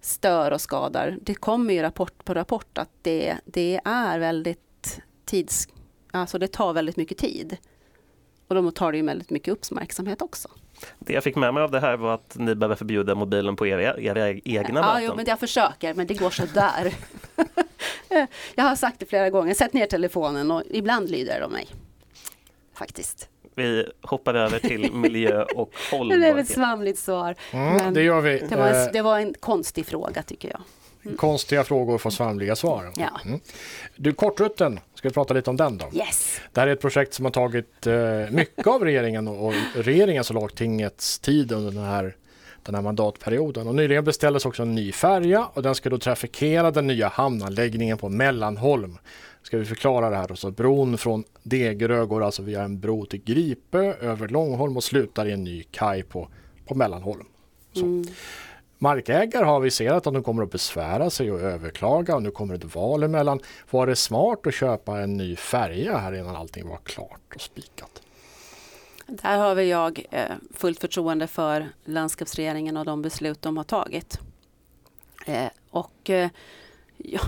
stör 0.00 0.50
och 0.50 0.60
skadar. 0.60 1.18
Det 1.22 1.34
kommer 1.34 1.74
ju 1.74 1.82
rapport 1.82 2.24
på 2.24 2.34
rapport 2.34 2.78
att 2.78 2.90
det, 3.02 3.36
det 3.44 3.80
är 3.84 4.18
väldigt 4.18 5.00
tids... 5.24 5.68
Alltså 6.12 6.38
det 6.38 6.48
tar 6.48 6.72
väldigt 6.72 6.96
mycket 6.96 7.18
tid. 7.18 7.56
Och 8.50 8.62
då 8.62 8.70
tar 8.70 8.92
det 8.92 8.98
ju 8.98 9.04
väldigt 9.04 9.30
mycket 9.30 9.52
uppmärksamhet 9.52 10.22
också. 10.22 10.48
Det 10.98 11.12
jag 11.12 11.24
fick 11.24 11.36
med 11.36 11.54
mig 11.54 11.62
av 11.62 11.70
det 11.70 11.80
här 11.80 11.96
var 11.96 12.14
att 12.14 12.36
ni 12.38 12.54
behöver 12.54 12.76
förbjuda 12.76 13.14
mobilen 13.14 13.56
på 13.56 13.66
era, 13.66 14.00
era 14.00 14.28
egna 14.30 14.80
ja, 14.80 15.00
Jo, 15.00 15.12
men 15.16 15.24
jag 15.28 15.40
försöker, 15.40 15.94
men 15.94 16.06
det 16.06 16.14
går 16.14 16.30
så 16.30 16.42
där. 16.54 16.94
jag 18.54 18.64
har 18.64 18.76
sagt 18.76 19.00
det 19.00 19.06
flera 19.06 19.30
gånger, 19.30 19.54
sätt 19.54 19.72
ner 19.72 19.86
telefonen 19.86 20.50
och 20.50 20.62
ibland 20.70 21.10
lyder 21.10 21.40
de 21.40 21.52
mig. 21.52 21.68
Faktiskt. 22.74 23.28
Vi 23.54 23.86
hoppar 24.02 24.34
över 24.34 24.58
till 24.58 24.92
miljö 24.94 25.42
och 25.42 25.72
hållbarhet. 25.90 26.22
Det 26.22 26.28
är 26.28 26.38
ett 26.38 26.48
svamligt 26.48 26.98
svar. 26.98 27.34
Mm, 27.52 27.94
det 27.94 28.02
gör 28.02 28.20
vi. 28.20 28.38
Det 28.48 28.56
var, 28.56 28.68
en, 28.68 28.92
det 28.92 29.02
var 29.02 29.18
en 29.18 29.34
konstig 29.40 29.86
fråga 29.86 30.22
tycker 30.22 30.48
jag. 30.48 30.60
Mm. 31.04 31.16
Konstiga 31.16 31.64
frågor 31.64 31.98
får 31.98 32.10
svamliga 32.10 32.56
svar. 32.56 32.92
Ja. 32.96 33.20
Mm. 33.24 33.40
Du, 33.96 34.12
Kortrutten, 34.12 34.80
ska 35.00 35.08
vi 35.08 35.12
prata 35.12 35.34
lite 35.34 35.50
om 35.50 35.56
den 35.56 35.78
då? 35.78 35.90
Yes. 35.92 36.40
Det 36.52 36.60
här 36.60 36.68
är 36.68 36.72
ett 36.72 36.80
projekt 36.80 37.14
som 37.14 37.24
har 37.24 37.32
tagit 37.32 37.86
eh, 37.86 37.94
mycket 38.30 38.66
av 38.66 38.84
regeringen 38.84 39.28
och, 39.28 39.54
regeringens 39.74 40.30
och 40.30 40.34
lagtingets 40.34 41.18
tid 41.18 41.52
under 41.52 41.70
den 41.70 41.84
här, 41.84 42.16
den 42.62 42.74
här 42.74 42.82
mandatperioden. 42.82 43.68
Och 43.68 43.74
nyligen 43.74 44.04
beställdes 44.04 44.46
också 44.46 44.62
en 44.62 44.74
ny 44.74 44.92
färja 44.92 45.46
och 45.54 45.62
den 45.62 45.74
ska 45.74 45.90
då 45.90 45.98
trafikera 45.98 46.70
den 46.70 46.86
nya 46.86 47.08
hamnanläggningen 47.08 47.98
på 47.98 48.08
Mellanholm. 48.08 48.98
Ska 49.42 49.58
vi 49.58 49.64
förklara 49.64 50.10
det 50.10 50.16
här 50.16 50.28
då? 50.28 50.36
Så 50.36 50.50
bron 50.50 50.98
från 50.98 51.24
Degerö 51.42 52.04
går 52.04 52.24
alltså 52.24 52.42
via 52.42 52.62
en 52.62 52.80
bro 52.80 53.06
till 53.06 53.22
Gripö 53.24 53.94
över 54.00 54.28
Långholm 54.28 54.76
och 54.76 54.84
slutar 54.84 55.26
i 55.26 55.32
en 55.32 55.44
ny 55.44 55.62
kaj 55.62 56.02
på, 56.02 56.28
på 56.66 56.74
Mellanholm. 56.74 57.26
Mm. 57.76 58.04
Markägare 58.82 59.44
har 59.44 59.56
aviserat 59.56 60.06
att 60.06 60.14
de 60.14 60.22
kommer 60.22 60.42
att 60.42 60.50
besvära 60.50 61.10
sig 61.10 61.32
och 61.32 61.40
överklaga 61.40 62.14
och 62.14 62.22
nu 62.22 62.30
kommer 62.30 62.54
ett 62.54 62.74
val 62.74 63.02
emellan. 63.02 63.40
Var 63.70 63.86
det 63.86 63.96
smart 63.96 64.46
att 64.46 64.54
köpa 64.54 65.00
en 65.00 65.16
ny 65.16 65.36
färja 65.36 65.98
här 65.98 66.12
innan 66.12 66.36
allting 66.36 66.68
var 66.68 66.76
klart 66.76 67.34
och 67.34 67.40
spikat? 67.40 68.02
Där 69.06 69.38
har 69.38 69.54
väl 69.54 69.66
jag 69.66 70.06
eh, 70.10 70.22
fullt 70.54 70.80
förtroende 70.80 71.26
för 71.26 71.68
landskapsregeringen 71.84 72.76
och 72.76 72.84
de 72.84 73.02
beslut 73.02 73.42
de 73.42 73.56
har 73.56 73.64
tagit. 73.64 74.18
Eh, 75.26 75.50
och 75.70 76.10
eh, 76.10 76.30
ja, 76.96 77.20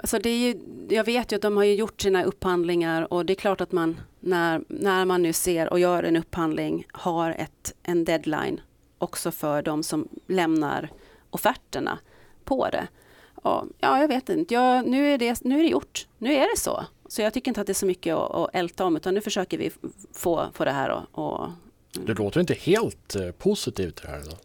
alltså 0.00 0.18
det 0.18 0.30
är 0.30 0.38
ju, 0.38 0.60
jag 0.88 1.04
vet 1.04 1.32
ju 1.32 1.36
att 1.36 1.42
de 1.42 1.56
har 1.56 1.64
gjort 1.64 2.00
sina 2.00 2.24
upphandlingar 2.24 3.12
och 3.12 3.26
det 3.26 3.32
är 3.32 3.34
klart 3.34 3.60
att 3.60 3.72
man 3.72 4.00
när, 4.20 4.64
när 4.68 5.04
man 5.04 5.22
nu 5.22 5.32
ser 5.32 5.72
och 5.72 5.80
gör 5.80 6.02
en 6.02 6.16
upphandling 6.16 6.86
har 6.92 7.30
ett, 7.30 7.74
en 7.82 8.04
deadline 8.04 8.60
också 9.00 9.30
för 9.30 9.62
de 9.62 9.82
som 9.82 10.08
lämnar 10.26 10.90
offerterna 11.30 11.98
på 12.44 12.68
det. 12.68 12.88
Och, 13.34 13.64
ja, 13.78 14.00
jag 14.00 14.08
vet 14.08 14.28
inte. 14.28 14.54
Ja, 14.54 14.82
nu, 14.82 15.14
är 15.14 15.18
det, 15.18 15.44
nu 15.44 15.58
är 15.58 15.62
det 15.62 15.68
gjort. 15.68 16.06
Nu 16.18 16.34
är 16.34 16.40
det 16.54 16.60
så. 16.60 16.84
Så 17.08 17.22
jag 17.22 17.34
tycker 17.34 17.50
inte 17.50 17.60
att 17.60 17.66
det 17.66 17.72
är 17.72 17.74
så 17.74 17.86
mycket 17.86 18.14
att, 18.14 18.34
att 18.34 18.50
älta 18.52 18.84
om 18.84 18.96
utan 18.96 19.14
nu 19.14 19.20
försöker 19.20 19.58
vi 19.58 19.70
få, 20.12 20.46
få 20.54 20.64
det 20.64 20.70
här 20.70 20.90
och, 20.90 21.24
och 21.24 21.50
Du 21.92 22.14
låter 22.14 22.40
inte 22.40 22.54
helt 22.54 23.16
eh, 23.16 23.30
positiv 23.30 23.90
till 23.90 24.06
det 24.06 24.10
här. 24.12 24.22
Då. 24.30 24.36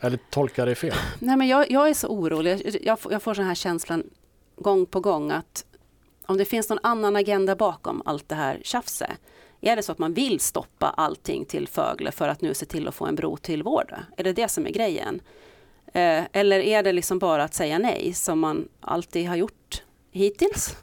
Eller 0.00 0.18
tolkar 0.30 0.66
det 0.66 0.74
fel? 0.74 0.94
Nej, 1.18 1.36
men 1.36 1.48
jag, 1.48 1.70
jag 1.70 1.88
är 1.88 1.94
så 1.94 2.08
orolig. 2.08 2.78
Jag, 2.82 2.98
jag 3.10 3.22
får 3.22 3.34
den 3.34 3.46
här 3.46 3.54
känslan 3.54 4.04
gång 4.56 4.86
på 4.86 5.00
gång 5.00 5.30
att 5.30 5.64
om 6.26 6.36
det 6.36 6.44
finns 6.44 6.68
någon 6.68 6.78
annan 6.82 7.16
agenda 7.16 7.56
bakom 7.56 8.02
allt 8.04 8.28
det 8.28 8.34
här 8.34 8.60
tjafset 8.64 9.10
är 9.60 9.76
det 9.76 9.82
så 9.82 9.92
att 9.92 9.98
man 9.98 10.14
vill 10.14 10.40
stoppa 10.40 10.86
allting 10.90 11.44
till 11.44 11.68
Fögle 11.68 12.12
för 12.12 12.28
att 12.28 12.40
nu 12.40 12.54
se 12.54 12.66
till 12.66 12.88
att 12.88 12.94
få 12.94 13.06
en 13.06 13.14
bro 13.14 13.36
till 13.36 13.62
Vårdö? 13.62 13.96
Är 14.16 14.24
det 14.24 14.32
det 14.32 14.48
som 14.48 14.66
är 14.66 14.70
grejen? 14.70 15.20
Eh, 15.86 16.24
eller 16.32 16.58
är 16.58 16.82
det 16.82 16.92
liksom 16.92 17.18
bara 17.18 17.44
att 17.44 17.54
säga 17.54 17.78
nej 17.78 18.12
som 18.14 18.38
man 18.38 18.68
alltid 18.80 19.28
har 19.28 19.36
gjort 19.36 19.82
hittills? 20.10 20.76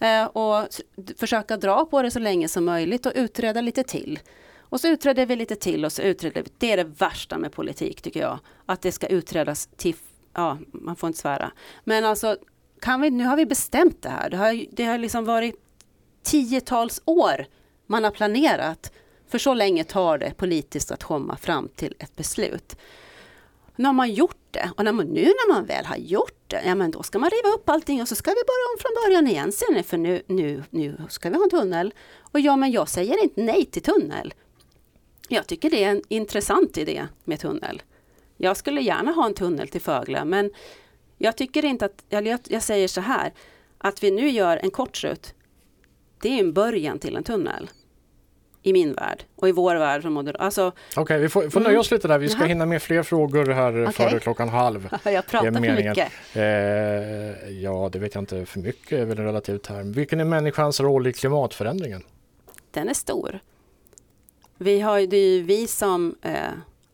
Eh, 0.00 0.24
och 0.24 0.68
försöka 1.16 1.56
dra 1.56 1.84
på 1.84 2.02
det 2.02 2.10
så 2.10 2.18
länge 2.18 2.48
som 2.48 2.64
möjligt 2.64 3.06
och 3.06 3.12
utreda 3.14 3.60
lite 3.60 3.82
till. 3.82 4.18
Och 4.60 4.80
så 4.80 4.88
utreder 4.88 5.26
vi 5.26 5.36
lite 5.36 5.56
till 5.56 5.84
och 5.84 5.92
så 5.92 6.02
utreder 6.02 6.42
vi. 6.42 6.50
Det 6.58 6.72
är 6.72 6.76
det 6.76 6.84
värsta 6.84 7.38
med 7.38 7.52
politik 7.52 8.02
tycker 8.02 8.20
jag. 8.20 8.38
Att 8.66 8.82
det 8.82 8.92
ska 8.92 9.06
utredas 9.06 9.68
till, 9.76 9.94
ja 10.34 10.58
man 10.72 10.96
får 10.96 11.06
inte 11.06 11.18
svära. 11.18 11.52
Men 11.84 12.04
alltså, 12.04 12.36
kan 12.80 13.00
vi, 13.00 13.10
nu 13.10 13.24
har 13.24 13.36
vi 13.36 13.46
bestämt 13.46 14.02
det 14.02 14.08
här. 14.08 14.30
Det 14.30 14.36
har, 14.36 14.64
det 14.72 14.84
har 14.84 14.98
liksom 14.98 15.24
varit 15.24 15.54
tiotals 16.22 17.02
år 17.04 17.46
man 17.88 18.04
har 18.04 18.10
planerat 18.10 18.92
För 19.28 19.38
så 19.38 19.54
länge 19.54 19.84
tar 19.84 20.18
det 20.18 20.34
politiskt 20.36 20.90
att 20.90 21.04
komma 21.04 21.36
fram 21.36 21.68
till 21.68 21.94
ett 21.98 22.16
beslut. 22.16 22.76
Nu 23.76 23.84
har 23.84 23.92
man 23.92 24.12
gjort 24.12 24.36
det 24.50 24.70
och 24.76 24.84
när 24.84 24.92
man, 24.92 25.06
nu 25.06 25.24
när 25.24 25.54
man 25.54 25.66
väl 25.66 25.86
har 25.86 25.96
gjort 25.96 26.42
det, 26.46 26.62
ja 26.66 26.74
men 26.74 26.90
då 26.90 27.02
ska 27.02 27.18
man 27.18 27.30
riva 27.30 27.54
upp 27.54 27.68
allting 27.68 28.02
och 28.02 28.08
så 28.08 28.14
ska 28.14 28.30
vi 28.30 28.34
börja 28.34 28.66
om 28.74 28.78
från 28.78 29.04
början 29.04 29.26
igen 29.26 29.52
sen 29.52 29.84
för 29.84 29.96
nu, 29.96 30.22
nu, 30.26 30.62
nu 30.70 30.96
ska 31.08 31.30
vi 31.30 31.36
ha 31.36 31.44
en 31.44 31.50
tunnel. 31.50 31.94
Och 32.18 32.40
ja, 32.40 32.56
men 32.56 32.70
jag 32.70 32.88
säger 32.88 33.22
inte 33.22 33.42
nej 33.42 33.64
till 33.64 33.82
tunnel. 33.82 34.34
Jag 35.28 35.46
tycker 35.46 35.70
det 35.70 35.84
är 35.84 35.90
en 35.90 36.02
intressant 36.08 36.78
idé 36.78 37.06
med 37.24 37.40
tunnel. 37.40 37.82
Jag 38.36 38.56
skulle 38.56 38.80
gärna 38.80 39.12
ha 39.12 39.26
en 39.26 39.34
tunnel 39.34 39.68
till 39.68 39.80
Fögle 39.80 40.24
men 40.24 40.50
jag 41.18 41.36
tycker 41.36 41.64
inte 41.64 41.84
att, 41.84 42.04
jag, 42.08 42.38
jag 42.44 42.62
säger 42.62 42.88
så 42.88 43.00
här, 43.00 43.32
att 43.78 44.02
vi 44.02 44.10
nu 44.10 44.30
gör 44.30 44.56
en 44.56 44.70
kortrut, 44.70 45.34
det 46.22 46.28
är 46.28 46.40
en 46.40 46.52
början 46.52 46.98
till 46.98 47.16
en 47.16 47.24
tunnel 47.24 47.70
i 48.62 48.72
min 48.72 48.92
värld 48.92 49.24
och 49.36 49.48
i 49.48 49.52
vår 49.52 49.76
värld 49.76 50.02
som 50.02 50.12
moderat. 50.12 50.40
Alltså, 50.40 50.72
Okej, 50.90 51.02
okay, 51.02 51.18
vi 51.18 51.28
får, 51.28 51.50
får 51.50 51.60
nöja 51.60 51.80
oss 51.80 51.90
lite 51.90 52.08
där. 52.08 52.18
Vi 52.18 52.28
ska 52.28 52.44
hinna 52.44 52.66
med 52.66 52.82
fler 52.82 53.02
frågor 53.02 53.50
här 53.50 53.82
okay. 53.82 53.92
före 53.92 54.20
klockan 54.20 54.48
halv. 54.48 54.88
Jag 55.04 55.26
pratar 55.26 55.52
för 55.52 55.60
mycket. 55.60 56.12
Eh, 56.34 57.62
ja, 57.62 57.88
det 57.92 57.98
vet 57.98 58.14
jag 58.14 58.22
inte. 58.22 58.46
För 58.46 58.60
mycket 58.60 58.92
är 58.92 59.04
väl 59.04 59.18
en 59.18 59.24
relativ 59.24 59.58
term. 59.58 59.92
Vilken 59.92 60.20
är 60.20 60.24
människans 60.24 60.80
roll 60.80 61.06
i 61.06 61.12
klimatförändringen? 61.12 62.02
Den 62.70 62.88
är 62.88 62.94
stor. 62.94 63.40
Vi 64.58 64.80
har, 64.80 65.00
det 65.00 65.16
är 65.16 65.36
ju 65.36 65.42
vi 65.42 65.66
som 65.66 66.16
eh, 66.22 66.32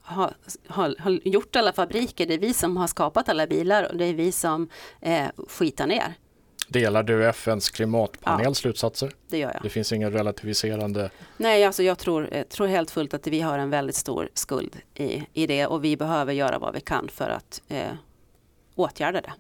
har, 0.03 0.35
har, 0.69 0.95
har, 0.99 1.21
gjort 1.25 1.57
alla 1.57 1.73
fabriker, 1.73 2.27
det 2.27 2.35
är 2.35 2.39
vi 2.39 2.55
som 2.55 2.77
har 2.77 2.87
skapat 2.87 3.29
alla 3.29 3.47
bilar 3.47 3.91
och 3.91 3.97
det 3.97 4.05
är 4.05 4.15
vi 4.15 4.33
som 4.33 4.69
eh, 5.01 5.27
skitar 5.49 5.87
ner. 5.87 6.15
Delar 6.75 7.03
du 7.03 7.25
FNs 7.29 7.71
klimatpanels 7.71 8.47
ja, 8.47 8.55
slutsatser? 8.55 9.13
Det 9.29 9.39
gör 9.39 9.51
jag. 9.55 9.63
Det 9.63 9.69
finns 9.69 9.93
ingen 9.93 10.13
relativiserande? 10.13 11.11
Nej, 11.37 11.65
alltså 11.65 11.83
jag 11.83 11.99
tror, 11.99 12.29
jag 12.33 12.49
tror 12.49 12.67
helt 12.67 12.91
fullt 12.91 13.15
att 13.15 13.27
vi 13.27 13.41
har 13.41 13.59
en 13.59 13.71
väldigt 13.71 13.97
stor 13.97 14.29
skuld 14.35 14.77
i, 14.95 15.23
i 15.33 15.47
det 15.47 15.67
och 15.67 15.85
vi 15.85 15.97
behöver 15.97 16.33
göra 16.33 16.59
vad 16.59 16.75
vi 16.75 16.81
kan 16.81 17.09
för 17.09 17.31
att 17.31 17.63
eh, 17.69 17.93
åtgärda 18.75 19.21
det. 19.21 19.33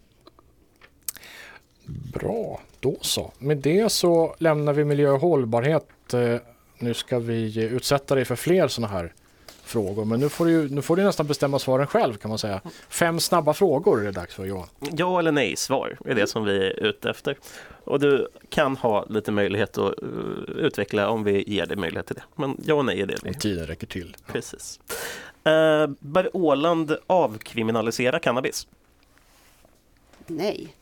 Bra, 2.13 2.61
då 2.81 2.97
så. 3.01 3.33
Med 3.39 3.57
det 3.57 3.93
så 3.93 4.35
lämnar 4.39 4.73
vi 4.73 4.85
miljö 4.85 5.11
och 5.11 5.21
hållbarhet. 5.21 6.15
Eh, 6.15 6.37
nu 6.79 6.95
ska 6.95 7.19
vi 7.19 7.65
utsätta 7.65 8.15
dig 8.15 8.25
för 8.25 8.37
fler 8.37 8.69
sådana 8.69 8.93
här 8.93 9.13
frågor. 9.75 10.05
Men 10.05 10.21
nu 10.21 10.29
får, 10.29 10.47
du, 10.47 10.69
nu 10.69 10.83
får 10.83 10.97
du 10.97 11.03
nästan 11.03 11.27
bestämma 11.27 11.59
svaren 11.59 11.87
själv 11.87 12.15
kan 12.15 12.29
man 12.29 12.39
säga. 12.39 12.61
Fem 12.89 13.21
snabba 13.21 13.55
frågor 13.55 14.01
är 14.01 14.05
det 14.05 14.13
dags 14.13 14.35
för 14.35 14.45
Johan. 14.45 14.69
Ja 14.93 15.19
eller 15.19 15.33
nej 15.33 15.57
svar 15.57 15.99
är 16.05 16.15
det 16.15 16.27
som 16.27 16.45
vi 16.45 16.57
är 16.57 16.85
ute 16.85 17.11
efter. 17.11 17.39
Och 17.85 18.01
du 18.01 18.29
kan 18.49 18.77
ha 18.77 19.05
lite 19.05 19.33
möjlighet 19.33 19.79
att 19.79 20.03
uh, 20.03 20.09
utveckla 20.57 21.09
om 21.09 21.25
vi 21.25 21.45
ger 21.47 21.67
dig 21.67 21.77
möjlighet 21.77 22.07
till 22.07 22.17
det. 22.17 22.23
Men 22.35 22.57
ja 22.65 22.75
och 22.75 22.85
nej 22.85 23.01
är 23.01 23.07
det. 23.07 23.19
Om 23.29 23.35
tiden 23.35 23.67
räcker 23.67 23.87
till. 23.87 24.17
Precis. 24.27 24.81
Uh, 25.47 25.95
bör 26.01 26.37
Åland 26.37 26.97
avkriminalisera 27.07 28.19
cannabis? 28.19 28.67
Nej. 30.27 30.75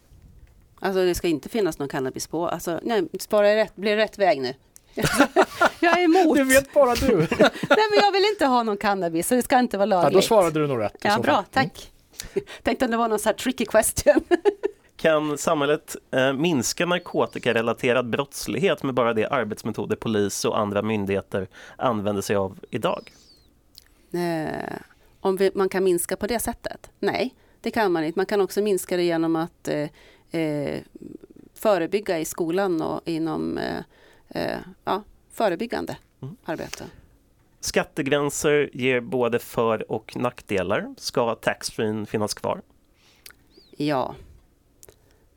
Alltså 0.80 1.04
det 1.04 1.14
ska 1.14 1.28
inte 1.28 1.48
finnas 1.48 1.78
någon 1.78 1.88
cannabis 1.88 2.26
på. 2.26 2.48
Alltså, 2.48 2.80
nej, 2.82 3.08
spara 3.20 3.56
rätt, 3.56 3.76
blir 3.76 3.96
rätt 3.96 4.18
väg 4.18 4.40
nu. 4.40 4.54
jag 5.80 6.00
är 6.00 6.04
emot. 6.04 6.36
Det 6.36 6.44
vet 6.44 6.74
bara 6.74 6.94
du. 6.94 7.16
Nej, 7.16 7.86
men 7.90 7.98
jag 8.02 8.12
vill 8.12 8.24
inte 8.32 8.46
ha 8.46 8.62
någon 8.62 8.76
cannabis, 8.76 9.28
så 9.28 9.34
det 9.34 9.42
ska 9.42 9.58
inte 9.58 9.78
vara 9.78 9.86
lagligt. 9.86 10.12
Ja, 10.12 10.18
då 10.18 10.22
svarade 10.22 10.60
du 10.60 10.66
nog 10.66 10.80
rätt. 10.80 10.96
Ja, 11.02 11.18
bra, 11.18 11.44
tack. 11.50 11.92
Mm. 12.34 12.46
Tänkte 12.62 12.84
om 12.84 12.90
det 12.90 12.96
var 12.96 13.08
någon 13.08 13.18
så 13.18 13.28
här 13.28 13.36
tricky 13.36 13.64
question. 13.64 14.24
kan 14.96 15.38
samhället 15.38 15.96
eh, 16.10 16.32
minska 16.32 16.86
narkotikarelaterad 16.86 18.10
brottslighet 18.10 18.82
med 18.82 18.94
bara 18.94 19.12
de 19.12 19.26
arbetsmetoder 19.26 19.96
polis 19.96 20.44
och 20.44 20.58
andra 20.58 20.82
myndigheter 20.82 21.48
använder 21.76 22.22
sig 22.22 22.36
av 22.36 22.58
idag? 22.70 23.12
Eh, 24.12 24.76
om 25.20 25.36
vi, 25.36 25.50
man 25.54 25.68
kan 25.68 25.84
minska 25.84 26.16
på 26.16 26.26
det 26.26 26.38
sättet? 26.38 26.90
Nej, 26.98 27.34
det 27.60 27.70
kan 27.70 27.92
man 27.92 28.04
inte. 28.04 28.18
Man 28.18 28.26
kan 28.26 28.40
också 28.40 28.62
minska 28.62 28.96
det 28.96 29.02
genom 29.02 29.36
att 29.36 29.68
eh, 29.68 29.88
eh 30.40 30.80
förebygga 31.54 32.18
i 32.18 32.24
skolan 32.24 32.82
och 32.82 33.00
inom 33.04 33.60
eh, 34.34 34.58
ja, 34.84 35.02
förebyggande 35.30 35.96
mm. 36.22 36.36
arbete. 36.44 36.84
Skattegränser 37.60 38.70
ger 38.72 39.00
både 39.00 39.38
för 39.38 39.92
och 39.92 40.16
nackdelar. 40.16 40.94
Ska 40.98 41.34
taxfree 41.34 42.06
finnas 42.06 42.34
kvar? 42.34 42.62
Ja. 43.76 44.14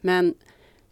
Men 0.01 0.35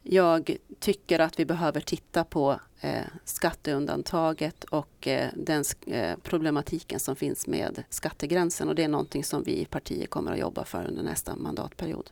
jag 0.03 0.57
tycker 0.79 1.19
att 1.19 1.39
vi 1.39 1.45
behöver 1.45 1.81
titta 1.81 2.23
på 2.23 2.59
eh, 2.81 3.01
skatteundantaget 3.25 4.63
och 4.63 5.07
eh, 5.07 5.29
den 5.35 5.63
eh, 5.87 6.17
problematiken 6.23 6.99
som 6.99 7.15
finns 7.15 7.47
med 7.47 7.83
skattegränsen 7.89 8.69
och 8.69 8.75
det 8.75 8.83
är 8.83 8.87
någonting 8.87 9.23
som 9.23 9.43
vi 9.43 9.61
i 9.61 9.65
partiet 9.65 10.09
kommer 10.09 10.31
att 10.31 10.39
jobba 10.39 10.63
för 10.65 10.85
under 10.87 11.03
nästa 11.03 11.35
mandatperiod. 11.35 12.11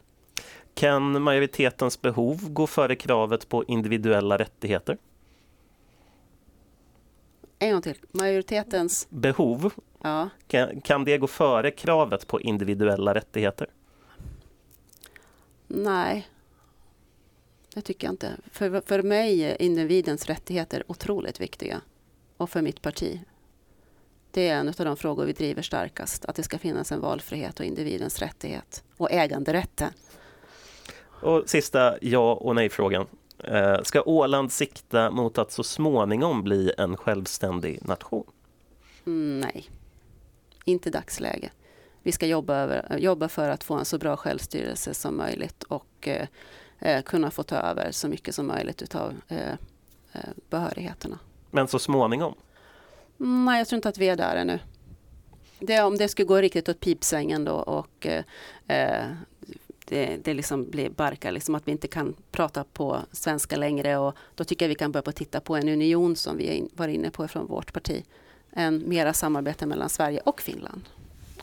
Kan 0.73 1.21
majoritetens 1.21 2.01
behov 2.01 2.53
gå 2.53 2.67
före 2.67 2.95
kravet 2.95 3.49
på 3.49 3.63
individuella 3.65 4.37
rättigheter? 4.37 4.97
En 7.61 7.71
gång 7.71 7.81
till. 7.81 7.97
Majoritetens 8.11 9.07
behov. 9.09 9.73
Ja. 10.01 10.29
Kan, 10.47 10.81
kan 10.81 11.03
det 11.05 11.17
gå 11.17 11.27
före 11.27 11.71
kravet 11.71 12.27
på 12.27 12.41
individuella 12.41 13.13
rättigheter? 13.13 13.67
Nej, 15.67 16.27
det 17.73 17.81
tycker 17.81 18.07
jag 18.07 18.13
inte. 18.13 18.37
För, 18.51 18.81
för 18.85 19.03
mig 19.03 19.43
är 19.43 19.61
individens 19.61 20.25
rättigheter 20.25 20.83
otroligt 20.87 21.41
viktiga. 21.41 21.81
Och 22.37 22.49
för 22.49 22.61
mitt 22.61 22.81
parti. 22.81 23.21
Det 24.31 24.47
är 24.49 24.55
en 24.55 24.67
av 24.67 24.73
de 24.77 24.97
frågor 24.97 25.25
vi 25.25 25.33
driver 25.33 25.61
starkast. 25.61 26.25
Att 26.25 26.35
det 26.35 26.43
ska 26.43 26.57
finnas 26.57 26.91
en 26.91 27.01
valfrihet 27.01 27.59
och 27.59 27.65
individens 27.65 28.19
rättighet. 28.19 28.83
Och 28.97 29.11
äganderätten. 29.11 29.93
Och 31.03 31.49
sista 31.49 31.97
ja 32.01 32.33
och 32.33 32.55
nej-frågan. 32.55 33.07
Eh, 33.43 33.81
ska 33.83 34.01
Åland 34.01 34.51
sikta 34.51 35.11
mot 35.11 35.37
att 35.37 35.51
så 35.51 35.63
småningom 35.63 36.43
bli 36.43 36.71
en 36.77 36.97
självständig 36.97 37.79
nation? 37.87 38.25
Mm, 39.05 39.39
nej, 39.39 39.69
inte 40.65 40.89
dagsläge. 40.89 41.49
Vi 42.03 42.11
ska 42.11 42.25
jobba, 42.25 42.55
över, 42.55 42.97
jobba 42.97 43.27
för 43.27 43.49
att 43.49 43.63
få 43.63 43.73
en 43.73 43.85
så 43.85 43.97
bra 43.97 44.17
självstyrelse 44.17 44.93
som 44.93 45.17
möjligt 45.17 45.63
och 45.63 46.07
eh, 46.07 46.27
eh 46.79 47.01
kunna 47.01 47.31
få 47.31 47.43
ta 47.43 47.55
över 47.55 47.91
så 47.91 48.07
mycket 48.07 48.35
som 48.35 48.47
möjligt 48.47 48.95
av 48.95 49.13
eh, 49.27 49.51
eh, 50.13 50.29
behörigheterna. 50.49 51.19
Men 51.51 51.67
så 51.67 51.79
småningom? 51.79 52.35
Mm, 53.19 53.45
nej, 53.45 53.57
jag 53.57 53.67
tror 53.67 53.77
inte 53.77 53.89
att 53.89 53.97
vi 53.97 54.09
är 54.09 54.15
där 54.15 54.35
ännu. 54.35 54.59
Det, 55.59 55.81
om 55.81 55.97
det 55.97 56.07
skulle 56.07 56.25
gå 56.25 56.37
riktigt 56.37 56.69
åt 56.69 56.79
pipsvängen 56.79 57.45
då 57.45 57.53
och 57.53 58.07
eh, 58.67 59.05
det, 59.91 60.25
det 60.25 60.33
liksom 60.33 60.69
blir 60.69 60.89
barkar, 60.89 61.31
liksom 61.31 61.55
att 61.55 61.67
vi 61.67 61.71
inte 61.71 61.87
kan 61.87 62.15
prata 62.31 62.63
på 62.63 62.99
svenska 63.11 63.55
längre 63.55 63.97
och 63.97 64.15
då 64.35 64.43
tycker 64.43 64.65
jag 64.65 64.69
vi 64.69 64.75
kan 64.75 64.91
börja 64.91 65.01
på 65.01 65.11
titta 65.11 65.39
på 65.39 65.55
en 65.55 65.69
union 65.69 66.15
som 66.15 66.37
vi 66.37 66.69
var 66.73 66.87
inne 66.87 67.11
på 67.11 67.27
från 67.27 67.47
vårt 67.47 67.73
parti. 67.73 68.03
En 68.51 68.89
mera 68.89 69.13
samarbete 69.13 69.65
mellan 69.65 69.89
Sverige 69.89 70.19
och 70.19 70.41
Finland. 70.41 70.81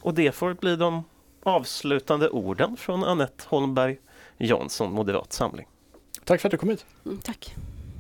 Och 0.01 0.15
det 0.15 0.33
får 0.33 0.55
bli 0.55 0.77
de 0.77 1.05
avslutande 1.43 2.29
orden 2.29 2.77
från 2.77 3.05
Annette 3.05 3.45
Holmberg 3.47 3.99
Jansson, 4.39 4.93
Moderat 4.93 5.33
Samling. 5.33 5.67
Tack 6.25 6.41
för 6.41 6.49
att 6.49 6.51
du 6.51 6.57
kom 6.57 6.69
hit. 6.69 6.85
Mm, 7.05 7.19
tack. 7.19 7.55